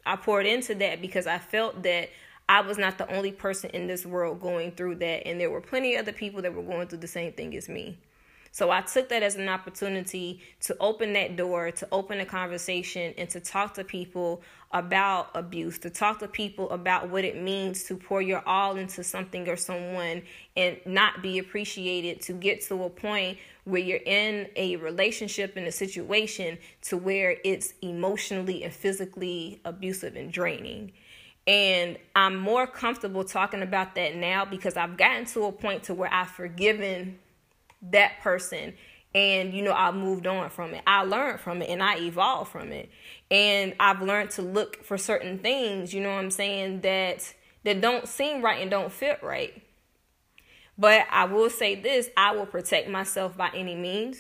I 0.06 0.15
poured 0.15 0.45
into 0.45 0.73
that 0.76 1.02
because 1.02 1.28
I 1.28 1.38
felt 1.38 1.84
that 1.84 2.10
I 2.50 2.62
was 2.62 2.78
not 2.78 2.97
the 2.97 3.13
only 3.13 3.32
person 3.32 3.69
in 3.71 3.88
this 3.88 4.06
world 4.06 4.39
going 4.39 4.71
through 4.71 4.95
that. 4.95 5.28
And 5.28 5.39
there 5.39 5.52
were 5.52 5.62
plenty 5.62 5.95
of 5.95 6.02
other 6.04 6.13
people 6.13 6.41
that 6.41 6.54
were 6.54 6.63
going 6.63 6.88
through 6.88 7.00
the 7.00 7.08
same 7.08 7.34
thing 7.34 7.56
as 7.56 7.67
me. 7.67 7.97
So 8.58 8.72
I 8.72 8.82
took 8.82 9.10
that 9.10 9.22
as 9.22 9.36
an 9.36 9.50
opportunity 9.50 10.41
to 10.62 10.76
open 10.80 11.13
that 11.13 11.36
door, 11.36 11.70
to 11.70 11.88
open 11.91 12.20
a 12.22 12.26
conversation, 12.26 13.13
and 13.15 13.30
to 13.30 13.39
talk 13.39 13.76
to 13.76 13.84
people 13.84 14.41
about 14.72 15.30
abuse, 15.36 15.78
to 15.78 15.91
talk 15.91 16.17
to 16.22 16.28
people 16.28 16.67
about 16.72 17.08
what 17.08 17.24
it 17.24 17.39
means 17.39 17.84
to 17.84 17.96
pour 17.96 18.20
your 18.20 18.41
all 18.48 18.78
into 18.78 19.04
something 19.04 19.48
or 19.48 19.58
someone 19.58 20.24
and 20.56 20.80
not 20.88 21.22
be 21.22 21.38
appreciated, 21.38 22.20
to 22.22 22.34
get 22.34 22.63
to 22.63 22.84
a 22.86 22.89
point 22.89 23.38
where 23.65 23.80
you're 23.80 24.00
in 24.04 24.48
a 24.56 24.76
relationship 24.78 25.56
in 25.56 25.65
a 25.65 25.72
situation 25.72 26.58
to 26.82 26.98
where 26.98 27.38
it's 27.43 27.76
emotionally 27.84 28.63
and 28.63 28.74
physically 28.74 29.62
abusive 29.65 30.15
and 30.15 30.34
draining. 30.34 30.91
And 31.46 32.00
I'm 32.15 32.36
more 32.36 32.65
comfortable 32.65 33.24
talking 33.24 33.62
about 33.62 33.93
that 33.93 34.15
now 34.15 34.46
because 34.46 34.78
I've 34.78 34.98
gotten 34.98 35.26
to 35.26 35.43
a 35.43 35.52
point 35.52 35.84
to 35.84 35.93
where 35.93 36.12
I've 36.12 36.32
forgiven 36.32 37.20
that 37.81 38.19
person 38.21 38.73
and 39.17 39.53
you 39.53 39.61
know 39.63 39.73
i 39.73 39.91
moved 39.91 40.27
on 40.27 40.49
from 40.49 40.73
it. 40.73 40.83
I 40.85 41.03
learned 41.03 41.39
from 41.39 41.61
it 41.61 41.69
and 41.69 41.81
i 41.81 41.97
evolved 41.97 42.51
from 42.51 42.71
it. 42.71 42.89
And 43.31 43.73
i've 43.79 44.01
learned 44.01 44.31
to 44.31 44.41
look 44.41 44.83
for 44.83 44.97
certain 44.97 45.39
things 45.39 45.93
you 45.93 46.01
know 46.01 46.09
what 46.09 46.19
i'm 46.19 46.31
saying 46.31 46.81
that 46.81 47.33
that 47.63 47.81
don't 47.81 48.07
seem 48.07 48.41
right 48.41 48.61
and 48.61 48.71
don't 48.71 48.91
fit 48.91 49.19
right. 49.23 49.61
But 50.77 51.07
i 51.11 51.25
will 51.25 51.49
say 51.49 51.75
this 51.75 52.09
i 52.15 52.35
will 52.35 52.45
protect 52.45 52.89
myself 52.89 53.35
by 53.35 53.49
any 53.53 53.75
means. 53.75 54.19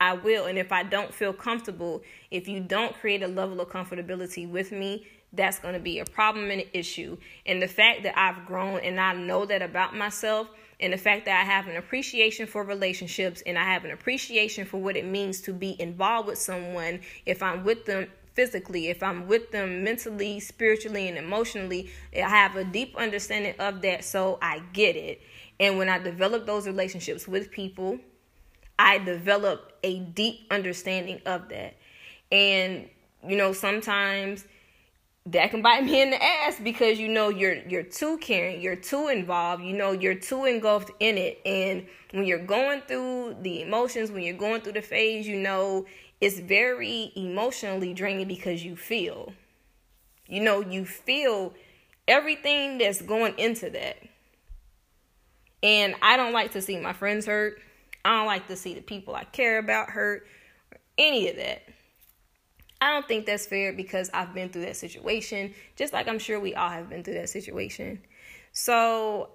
I 0.00 0.14
will. 0.14 0.46
And 0.46 0.58
if 0.58 0.72
i 0.72 0.82
don't 0.82 1.12
feel 1.12 1.32
comfortable 1.32 2.02
if 2.30 2.48
you 2.48 2.60
don't 2.60 2.94
create 2.94 3.22
a 3.22 3.28
level 3.28 3.60
of 3.60 3.68
comfortability 3.68 4.48
with 4.48 4.72
me 4.72 5.06
that's 5.34 5.58
going 5.58 5.74
to 5.74 5.80
be 5.80 5.98
a 5.98 6.06
problem 6.06 6.50
and 6.50 6.62
an 6.62 6.68
issue. 6.72 7.18
And 7.44 7.60
the 7.60 7.68
fact 7.68 8.02
that 8.04 8.18
i've 8.18 8.46
grown 8.46 8.80
and 8.80 8.98
i 8.98 9.12
know 9.12 9.44
that 9.44 9.60
about 9.60 9.94
myself 9.94 10.48
and 10.80 10.92
the 10.92 10.98
fact 10.98 11.24
that 11.24 11.40
I 11.40 11.44
have 11.44 11.66
an 11.66 11.76
appreciation 11.76 12.46
for 12.46 12.62
relationships 12.62 13.42
and 13.46 13.58
I 13.58 13.64
have 13.64 13.84
an 13.84 13.90
appreciation 13.90 14.64
for 14.64 14.78
what 14.78 14.96
it 14.96 15.04
means 15.04 15.40
to 15.42 15.52
be 15.52 15.80
involved 15.80 16.28
with 16.28 16.38
someone 16.38 17.00
if 17.26 17.42
I'm 17.42 17.64
with 17.64 17.84
them 17.84 18.08
physically, 18.34 18.86
if 18.86 19.02
I'm 19.02 19.26
with 19.26 19.50
them 19.50 19.82
mentally, 19.82 20.38
spiritually, 20.38 21.08
and 21.08 21.18
emotionally, 21.18 21.90
I 22.14 22.28
have 22.28 22.54
a 22.54 22.62
deep 22.62 22.96
understanding 22.96 23.54
of 23.58 23.82
that, 23.82 24.04
so 24.04 24.38
I 24.40 24.62
get 24.72 24.94
it. 24.94 25.20
And 25.58 25.76
when 25.76 25.88
I 25.88 25.98
develop 25.98 26.46
those 26.46 26.64
relationships 26.64 27.26
with 27.26 27.50
people, 27.50 27.98
I 28.78 28.98
develop 28.98 29.72
a 29.82 29.98
deep 29.98 30.46
understanding 30.52 31.20
of 31.26 31.48
that. 31.48 31.74
And, 32.30 32.88
you 33.26 33.36
know, 33.36 33.52
sometimes 33.52 34.44
that 35.32 35.50
can 35.50 35.62
bite 35.62 35.84
me 35.84 36.00
in 36.00 36.10
the 36.10 36.22
ass 36.22 36.58
because 36.62 36.98
you 36.98 37.08
know 37.08 37.28
you're 37.28 37.56
you're 37.68 37.82
too 37.82 38.18
caring, 38.18 38.60
you're 38.60 38.76
too 38.76 39.08
involved, 39.08 39.62
you 39.62 39.74
know 39.74 39.92
you're 39.92 40.14
too 40.14 40.44
engulfed 40.44 40.90
in 41.00 41.18
it, 41.18 41.40
and 41.44 41.86
when 42.12 42.24
you're 42.24 42.44
going 42.44 42.80
through 42.82 43.36
the 43.42 43.62
emotions, 43.62 44.10
when 44.10 44.22
you're 44.22 44.36
going 44.36 44.60
through 44.60 44.72
the 44.72 44.82
phase, 44.82 45.26
you 45.26 45.36
know 45.36 45.86
it's 46.20 46.40
very 46.40 47.12
emotionally 47.16 47.94
draining 47.94 48.26
because 48.26 48.64
you 48.64 48.76
feel. 48.76 49.32
You 50.26 50.40
know, 50.40 50.60
you 50.60 50.84
feel 50.84 51.54
everything 52.06 52.78
that's 52.78 53.00
going 53.00 53.38
into 53.38 53.70
that. 53.70 53.98
And 55.62 55.94
I 56.02 56.16
don't 56.16 56.32
like 56.32 56.52
to 56.52 56.62
see 56.62 56.78
my 56.78 56.92
friends 56.92 57.26
hurt. 57.26 57.60
I 58.04 58.18
don't 58.18 58.26
like 58.26 58.46
to 58.48 58.56
see 58.56 58.74
the 58.74 58.80
people 58.80 59.14
I 59.14 59.24
care 59.24 59.58
about 59.58 59.90
hurt 59.90 60.26
or 60.72 60.78
any 60.96 61.28
of 61.28 61.36
that. 61.36 61.62
I 62.80 62.92
don't 62.92 63.08
think 63.08 63.26
that's 63.26 63.46
fair 63.46 63.72
because 63.72 64.08
I've 64.14 64.32
been 64.34 64.50
through 64.50 64.62
that 64.62 64.76
situation, 64.76 65.54
just 65.76 65.92
like 65.92 66.06
I'm 66.08 66.18
sure 66.18 66.38
we 66.38 66.54
all 66.54 66.70
have 66.70 66.88
been 66.88 67.02
through 67.02 67.14
that 67.14 67.28
situation. 67.28 68.00
So, 68.52 69.30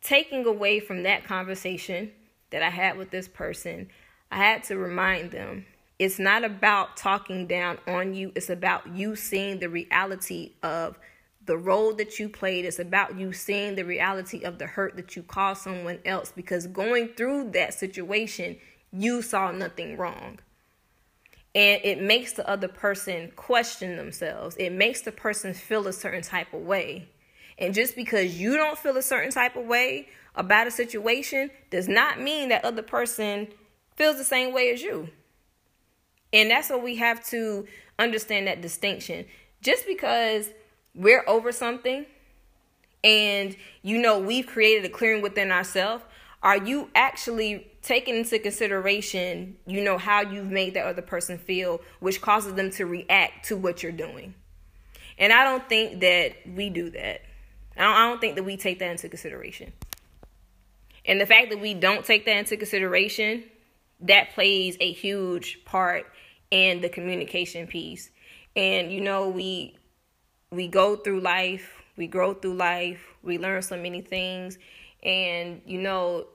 taking 0.00 0.46
away 0.46 0.80
from 0.80 1.02
that 1.02 1.24
conversation 1.24 2.12
that 2.50 2.62
I 2.62 2.70
had 2.70 2.96
with 2.96 3.10
this 3.10 3.28
person, 3.28 3.88
I 4.30 4.36
had 4.36 4.64
to 4.64 4.76
remind 4.76 5.32
them 5.32 5.66
it's 5.98 6.18
not 6.18 6.44
about 6.44 6.96
talking 6.96 7.46
down 7.46 7.78
on 7.86 8.14
you, 8.14 8.32
it's 8.34 8.48
about 8.48 8.94
you 8.94 9.16
seeing 9.16 9.58
the 9.58 9.68
reality 9.68 10.52
of 10.62 10.98
the 11.44 11.58
role 11.58 11.94
that 11.94 12.18
you 12.18 12.28
played. 12.28 12.64
It's 12.64 12.78
about 12.78 13.18
you 13.18 13.32
seeing 13.32 13.74
the 13.74 13.84
reality 13.84 14.42
of 14.44 14.58
the 14.58 14.66
hurt 14.66 14.96
that 14.96 15.16
you 15.16 15.22
caused 15.22 15.62
someone 15.62 15.98
else 16.04 16.32
because 16.34 16.66
going 16.68 17.08
through 17.08 17.50
that 17.50 17.74
situation, 17.74 18.56
you 18.92 19.20
saw 19.20 19.50
nothing 19.50 19.96
wrong. 19.96 20.38
And 21.54 21.80
it 21.82 22.00
makes 22.00 22.32
the 22.34 22.48
other 22.48 22.68
person 22.68 23.32
question 23.34 23.96
themselves. 23.96 24.56
It 24.56 24.70
makes 24.70 25.02
the 25.02 25.12
person 25.12 25.52
feel 25.52 25.86
a 25.88 25.92
certain 25.92 26.22
type 26.22 26.52
of 26.54 26.60
way. 26.60 27.08
And 27.58 27.74
just 27.74 27.96
because 27.96 28.40
you 28.40 28.56
don't 28.56 28.78
feel 28.78 28.96
a 28.96 29.02
certain 29.02 29.30
type 29.30 29.56
of 29.56 29.66
way 29.66 30.08
about 30.34 30.66
a 30.66 30.70
situation 30.70 31.50
does 31.70 31.88
not 31.88 32.20
mean 32.20 32.50
that 32.50 32.64
other 32.64 32.82
person 32.82 33.48
feels 33.96 34.16
the 34.16 34.24
same 34.24 34.54
way 34.54 34.72
as 34.72 34.80
you. 34.80 35.08
And 36.32 36.50
that's 36.50 36.70
what 36.70 36.82
we 36.82 36.96
have 36.96 37.24
to 37.26 37.66
understand 37.98 38.46
that 38.46 38.62
distinction. 38.62 39.26
Just 39.60 39.86
because 39.86 40.50
we're 40.94 41.24
over 41.26 41.52
something 41.52 42.06
and 43.02 43.56
you 43.82 44.00
know 44.00 44.18
we've 44.18 44.46
created 44.46 44.84
a 44.84 44.88
clearing 44.88 45.22
within 45.22 45.50
ourselves, 45.50 46.04
are 46.42 46.56
you 46.56 46.90
actually 46.94 47.69
taking 47.82 48.16
into 48.16 48.38
consideration, 48.38 49.56
you 49.66 49.82
know, 49.82 49.98
how 49.98 50.20
you've 50.20 50.50
made 50.50 50.74
that 50.74 50.86
other 50.86 51.02
person 51.02 51.38
feel, 51.38 51.80
which 52.00 52.20
causes 52.20 52.54
them 52.54 52.70
to 52.72 52.86
react 52.86 53.46
to 53.46 53.56
what 53.56 53.82
you're 53.82 53.92
doing? 53.92 54.34
And 55.18 55.32
I 55.32 55.44
don't 55.44 55.68
think 55.68 56.00
that 56.00 56.36
we 56.46 56.70
do 56.70 56.90
that. 56.90 57.22
I 57.76 57.84
don't, 57.84 57.94
I 57.94 58.08
don't 58.08 58.20
think 58.20 58.36
that 58.36 58.44
we 58.44 58.56
take 58.56 58.78
that 58.80 58.90
into 58.90 59.08
consideration. 59.08 59.72
And 61.04 61.20
the 61.20 61.26
fact 61.26 61.50
that 61.50 61.60
we 61.60 61.74
don't 61.74 62.04
take 62.04 62.24
that 62.26 62.36
into 62.36 62.56
consideration, 62.56 63.44
that 64.02 64.30
plays 64.34 64.76
a 64.80 64.92
huge 64.92 65.64
part 65.64 66.06
in 66.50 66.80
the 66.80 66.88
communication 66.88 67.66
piece. 67.66 68.10
And 68.56 68.92
you 68.92 69.00
know, 69.00 69.28
we 69.28 69.76
we 70.50 70.68
go 70.68 70.96
through 70.96 71.20
life, 71.20 71.82
we 71.96 72.06
grow 72.06 72.34
through 72.34 72.54
life, 72.54 73.00
we 73.22 73.38
learn 73.38 73.62
so 73.62 73.76
many 73.76 74.00
things, 74.00 74.58
and 75.02 75.60
you 75.64 75.80
know, 75.80 76.26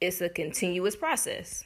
it's 0.00 0.20
a 0.20 0.28
continuous 0.28 0.96
process. 0.96 1.64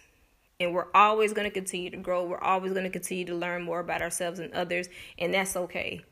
And 0.61 0.73
we're 0.73 0.90
always 0.95 1.33
going 1.33 1.47
to 1.47 1.51
continue 1.51 1.90
to 1.90 1.97
grow. 1.97 2.25
We're 2.25 2.40
always 2.40 2.73
going 2.73 2.85
to 2.85 2.90
continue 2.90 3.25
to 3.27 3.35
learn 3.35 3.62
more 3.62 3.81
about 3.81 4.01
ourselves 4.01 4.38
and 4.38 4.53
others, 4.53 4.88
and 5.18 5.35
that's 5.35 5.57
okay. 5.57 6.03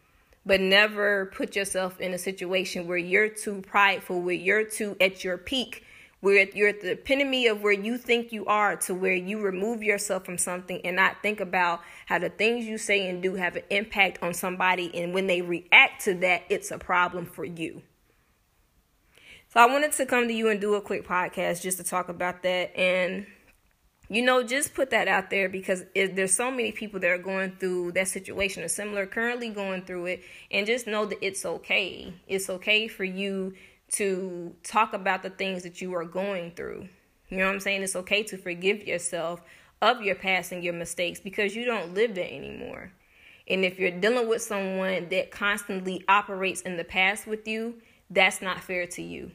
But 0.44 0.60
never 0.60 1.26
put 1.26 1.54
yourself 1.54 2.00
in 2.00 2.12
a 2.14 2.18
situation 2.18 2.86
where 2.86 2.98
you're 2.98 3.28
too 3.28 3.62
prideful, 3.62 4.22
where 4.22 4.34
you're 4.34 4.64
too 4.64 4.96
at 5.00 5.22
your 5.22 5.38
peak 5.38 5.84
where 6.20 6.46
you're 6.54 6.68
at 6.68 6.82
the 6.82 6.92
epitome 6.92 7.46
of 7.46 7.62
where 7.62 7.72
you 7.72 7.96
think 7.96 8.32
you 8.32 8.44
are 8.46 8.76
to 8.76 8.94
where 8.94 9.14
you 9.14 9.40
remove 9.40 9.82
yourself 9.82 10.24
from 10.24 10.38
something 10.38 10.80
and 10.84 10.96
not 10.96 11.22
think 11.22 11.40
about 11.40 11.80
how 12.06 12.18
the 12.18 12.28
things 12.28 12.66
you 12.66 12.78
say 12.78 13.08
and 13.08 13.22
do 13.22 13.34
have 13.34 13.56
an 13.56 13.62
impact 13.70 14.18
on 14.22 14.34
somebody 14.34 14.94
and 14.94 15.14
when 15.14 15.26
they 15.26 15.40
react 15.40 16.04
to 16.04 16.14
that 16.14 16.42
it's 16.48 16.70
a 16.70 16.78
problem 16.78 17.24
for 17.24 17.44
you 17.44 17.82
so 19.52 19.60
i 19.60 19.66
wanted 19.66 19.92
to 19.92 20.06
come 20.06 20.28
to 20.28 20.34
you 20.34 20.48
and 20.48 20.60
do 20.60 20.74
a 20.74 20.80
quick 20.80 21.06
podcast 21.06 21.62
just 21.62 21.78
to 21.78 21.84
talk 21.84 22.08
about 22.08 22.42
that 22.42 22.74
and 22.76 23.26
you 24.08 24.22
know 24.22 24.42
just 24.42 24.74
put 24.74 24.90
that 24.90 25.06
out 25.08 25.30
there 25.30 25.48
because 25.48 25.84
it, 25.94 26.16
there's 26.16 26.34
so 26.34 26.50
many 26.50 26.72
people 26.72 26.98
that 26.98 27.10
are 27.10 27.18
going 27.18 27.52
through 27.56 27.92
that 27.92 28.08
situation 28.08 28.62
or 28.62 28.68
similar 28.68 29.06
currently 29.06 29.50
going 29.50 29.82
through 29.82 30.06
it 30.06 30.22
and 30.50 30.66
just 30.66 30.86
know 30.86 31.04
that 31.04 31.18
it's 31.24 31.44
okay 31.44 32.12
it's 32.26 32.48
okay 32.48 32.88
for 32.88 33.04
you 33.04 33.54
to 33.92 34.54
talk 34.62 34.92
about 34.92 35.22
the 35.22 35.30
things 35.30 35.62
that 35.62 35.80
you 35.80 35.94
are 35.94 36.04
going 36.04 36.52
through. 36.52 36.88
You 37.28 37.38
know 37.38 37.46
what 37.46 37.54
I'm 37.54 37.60
saying? 37.60 37.82
It's 37.82 37.96
okay 37.96 38.22
to 38.24 38.36
forgive 38.36 38.86
yourself 38.86 39.42
of 39.82 40.02
your 40.02 40.14
past 40.14 40.52
and 40.52 40.62
your 40.62 40.72
mistakes 40.72 41.20
because 41.20 41.54
you 41.54 41.64
don't 41.64 41.94
live 41.94 42.14
there 42.14 42.28
anymore. 42.30 42.92
And 43.48 43.64
if 43.64 43.78
you're 43.78 43.90
dealing 43.90 44.28
with 44.28 44.42
someone 44.42 45.08
that 45.08 45.30
constantly 45.30 46.04
operates 46.08 46.60
in 46.62 46.76
the 46.76 46.84
past 46.84 47.26
with 47.26 47.48
you, 47.48 47.74
that's 48.08 48.42
not 48.42 48.60
fair 48.60 48.86
to 48.86 49.02
you. 49.02 49.32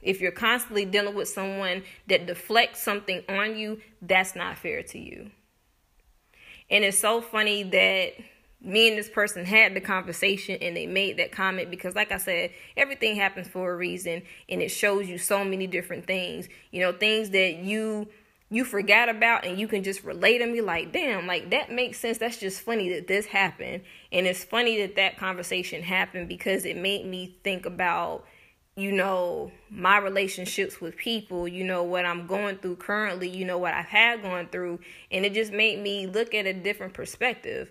If 0.00 0.20
you're 0.20 0.32
constantly 0.32 0.84
dealing 0.84 1.14
with 1.14 1.28
someone 1.28 1.82
that 2.06 2.26
deflects 2.26 2.82
something 2.82 3.22
on 3.28 3.56
you, 3.56 3.80
that's 4.00 4.36
not 4.36 4.58
fair 4.58 4.82
to 4.84 4.98
you. 4.98 5.30
And 6.70 6.84
it's 6.84 6.98
so 6.98 7.20
funny 7.20 7.62
that 7.62 8.12
me 8.60 8.88
and 8.88 8.98
this 8.98 9.08
person 9.08 9.44
had 9.44 9.74
the 9.74 9.80
conversation 9.80 10.58
and 10.60 10.76
they 10.76 10.86
made 10.86 11.16
that 11.16 11.30
comment 11.30 11.70
because 11.70 11.94
like 11.94 12.10
i 12.10 12.18
said 12.18 12.50
everything 12.76 13.14
happens 13.14 13.46
for 13.46 13.72
a 13.72 13.76
reason 13.76 14.20
and 14.48 14.60
it 14.60 14.68
shows 14.68 15.08
you 15.08 15.16
so 15.16 15.44
many 15.44 15.66
different 15.66 16.06
things. 16.06 16.48
You 16.72 16.80
know 16.80 16.92
things 16.92 17.30
that 17.30 17.58
you 17.58 18.08
you 18.50 18.64
forgot 18.64 19.08
about 19.08 19.44
and 19.44 19.60
you 19.60 19.68
can 19.68 19.84
just 19.84 20.02
relate 20.02 20.38
to 20.38 20.46
me 20.46 20.60
like 20.60 20.92
damn 20.92 21.26
like 21.26 21.50
that 21.50 21.70
makes 21.70 22.00
sense. 22.00 22.18
That's 22.18 22.38
just 22.38 22.60
funny 22.60 22.88
that 22.94 23.06
this 23.06 23.26
happened. 23.26 23.82
And 24.10 24.26
it's 24.26 24.42
funny 24.42 24.80
that 24.80 24.96
that 24.96 25.18
conversation 25.18 25.82
happened 25.82 26.28
because 26.28 26.64
it 26.64 26.76
made 26.76 27.06
me 27.06 27.36
think 27.44 27.64
about 27.64 28.24
you 28.78 28.92
know 28.92 29.50
my 29.70 29.98
relationships 29.98 30.80
with 30.80 30.96
people 30.96 31.48
you 31.48 31.64
know 31.64 31.82
what 31.82 32.04
i'm 32.06 32.26
going 32.26 32.56
through 32.56 32.76
currently 32.76 33.28
you 33.28 33.44
know 33.44 33.58
what 33.58 33.74
i've 33.74 33.86
had 33.86 34.22
going 34.22 34.46
through. 34.48 34.78
And 35.10 35.24
it 35.24 35.34
just 35.34 35.52
made 35.52 35.80
me 35.80 36.06
look 36.06 36.34
at 36.34 36.46
a 36.46 36.52
different 36.52 36.94
perspective. 36.94 37.70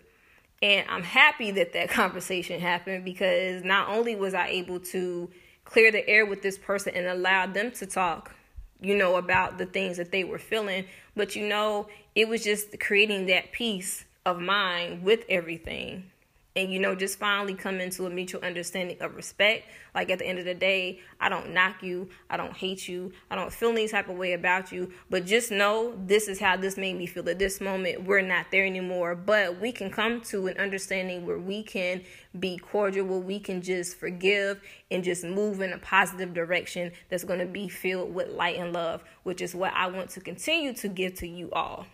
And 0.62 0.86
I'm 0.90 1.04
happy 1.04 1.52
that 1.52 1.74
that 1.74 1.90
conversation 2.02 2.60
happened 2.60 3.06
because 3.06 3.64
not 3.64 3.90
only 3.90 4.16
was 4.16 4.34
I 4.34 4.48
able 4.48 4.80
to 4.80 5.30
clear 5.66 5.92
the 5.92 6.08
air 6.08 6.26
with 6.26 6.42
this 6.42 6.58
person 6.58 6.94
and 6.96 7.08
allow 7.08 7.46
them 7.46 7.72
to 7.72 7.86
talk, 7.86 8.34
you 8.82 8.96
know, 8.96 9.16
about 9.16 9.58
the 9.58 9.66
things 9.66 9.98
that 9.98 10.12
they 10.12 10.24
were 10.24 10.40
feeling, 10.40 10.86
but 11.16 11.36
you 11.36 11.48
know, 11.48 11.88
it 12.16 12.28
was 12.28 12.44
just 12.44 12.80
creating 12.80 13.28
that 13.28 13.52
peace 13.52 14.06
of 14.26 14.40
mind 14.40 15.04
with 15.04 15.24
everything 15.30 16.12
and 16.58 16.74
you 16.74 16.80
know 16.80 16.96
just 16.96 17.20
finally 17.20 17.54
come 17.54 17.80
into 17.80 18.08
a 18.08 18.10
mutual 18.10 18.42
understanding 18.42 18.98
of 19.00 19.16
respect. 19.16 19.70
Like 19.94 20.10
at 20.10 20.20
the 20.20 20.26
end 20.26 20.40
of 20.40 20.46
the 20.46 20.56
day 20.56 21.00
i 21.22 21.30
don't 21.30 21.54
knock 21.54 21.84
you. 21.84 22.10
I 22.30 22.36
don't 22.36 22.56
hate 22.58 22.88
you. 22.88 23.14
I 23.30 23.36
don't 23.36 23.54
feel 23.54 23.70
any 23.70 23.88
type 23.88 24.10
of 24.10 24.18
way 24.18 24.34
about 24.34 24.72
you. 24.72 24.92
But 25.10 25.26
just 25.26 25.52
know 25.52 25.94
this 26.06 26.28
is 26.28 26.40
how 26.40 26.58
this 26.58 26.76
made 26.76 26.98
me 26.98 27.06
feel 27.06 27.30
at 27.30 27.38
this 27.38 27.62
moment. 27.62 28.04
We're 28.04 28.22
not 28.22 28.48
there 28.52 28.66
anymore. 28.66 29.16
But 29.16 29.62
we 29.62 29.72
can 29.72 29.92
come 29.92 30.20
to 30.22 30.48
an 30.48 30.58
understanding 30.58 31.28
where 31.28 31.38
we 31.38 31.62
can 31.62 32.02
be 32.40 32.58
cordial 32.58 33.06
where 33.06 33.20
we 33.20 33.40
can 33.40 33.62
just 33.62 33.98
forgive 33.98 34.60
and 34.90 35.04
just 35.04 35.24
move 35.24 35.62
in 35.62 35.74
a 35.74 35.78
positive 35.78 36.34
direction 36.34 36.92
that's 37.10 37.24
going 37.24 37.40
to 37.40 37.46
be 37.46 37.68
filled 37.68 38.14
with 38.14 38.30
light 38.30 38.58
and 38.58 38.74
love 38.74 39.04
which 39.24 39.42
is 39.42 39.56
what 39.56 39.74
i 39.74 39.88
want 39.88 40.08
to 40.08 40.20
continue 40.20 40.72
to 40.72 40.88
give 40.88 41.16
to 41.16 41.28
you 41.28 41.50
all. 41.52 41.88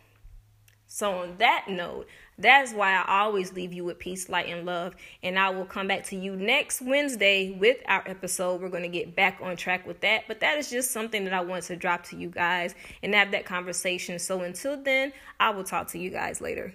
So, 0.93 1.11
on 1.11 1.37
that 1.39 1.65
note, 1.69 2.05
that's 2.37 2.73
why 2.73 2.93
I 2.93 3.21
always 3.21 3.53
leave 3.53 3.73
you 3.73 3.83
with 3.83 3.99
peace, 3.99 4.29
light, 4.29 4.47
and 4.49 4.65
love. 4.65 4.95
And 5.21 5.37
I 5.37 5.49
will 5.49 5.65
come 5.65 5.87
back 5.87 6.03
to 6.05 6.15
you 6.15 6.35
next 6.35 6.81
Wednesday 6.81 7.51
with 7.51 7.77
our 7.87 8.03
episode. 8.05 8.61
We're 8.61 8.69
going 8.69 8.83
to 8.83 8.89
get 8.89 9.15
back 9.15 9.39
on 9.41 9.55
track 9.55 9.85
with 9.85 10.01
that. 10.01 10.23
But 10.27 10.39
that 10.39 10.57
is 10.57 10.69
just 10.69 10.91
something 10.91 11.23
that 11.25 11.33
I 11.33 11.41
want 11.41 11.63
to 11.65 11.75
drop 11.75 12.03
to 12.05 12.17
you 12.17 12.29
guys 12.29 12.73
and 13.01 13.13
have 13.13 13.31
that 13.31 13.45
conversation. 13.45 14.19
So, 14.19 14.41
until 14.41 14.81
then, 14.81 15.13
I 15.39 15.51
will 15.51 15.63
talk 15.63 15.87
to 15.89 15.99
you 15.99 16.09
guys 16.09 16.41
later. 16.41 16.73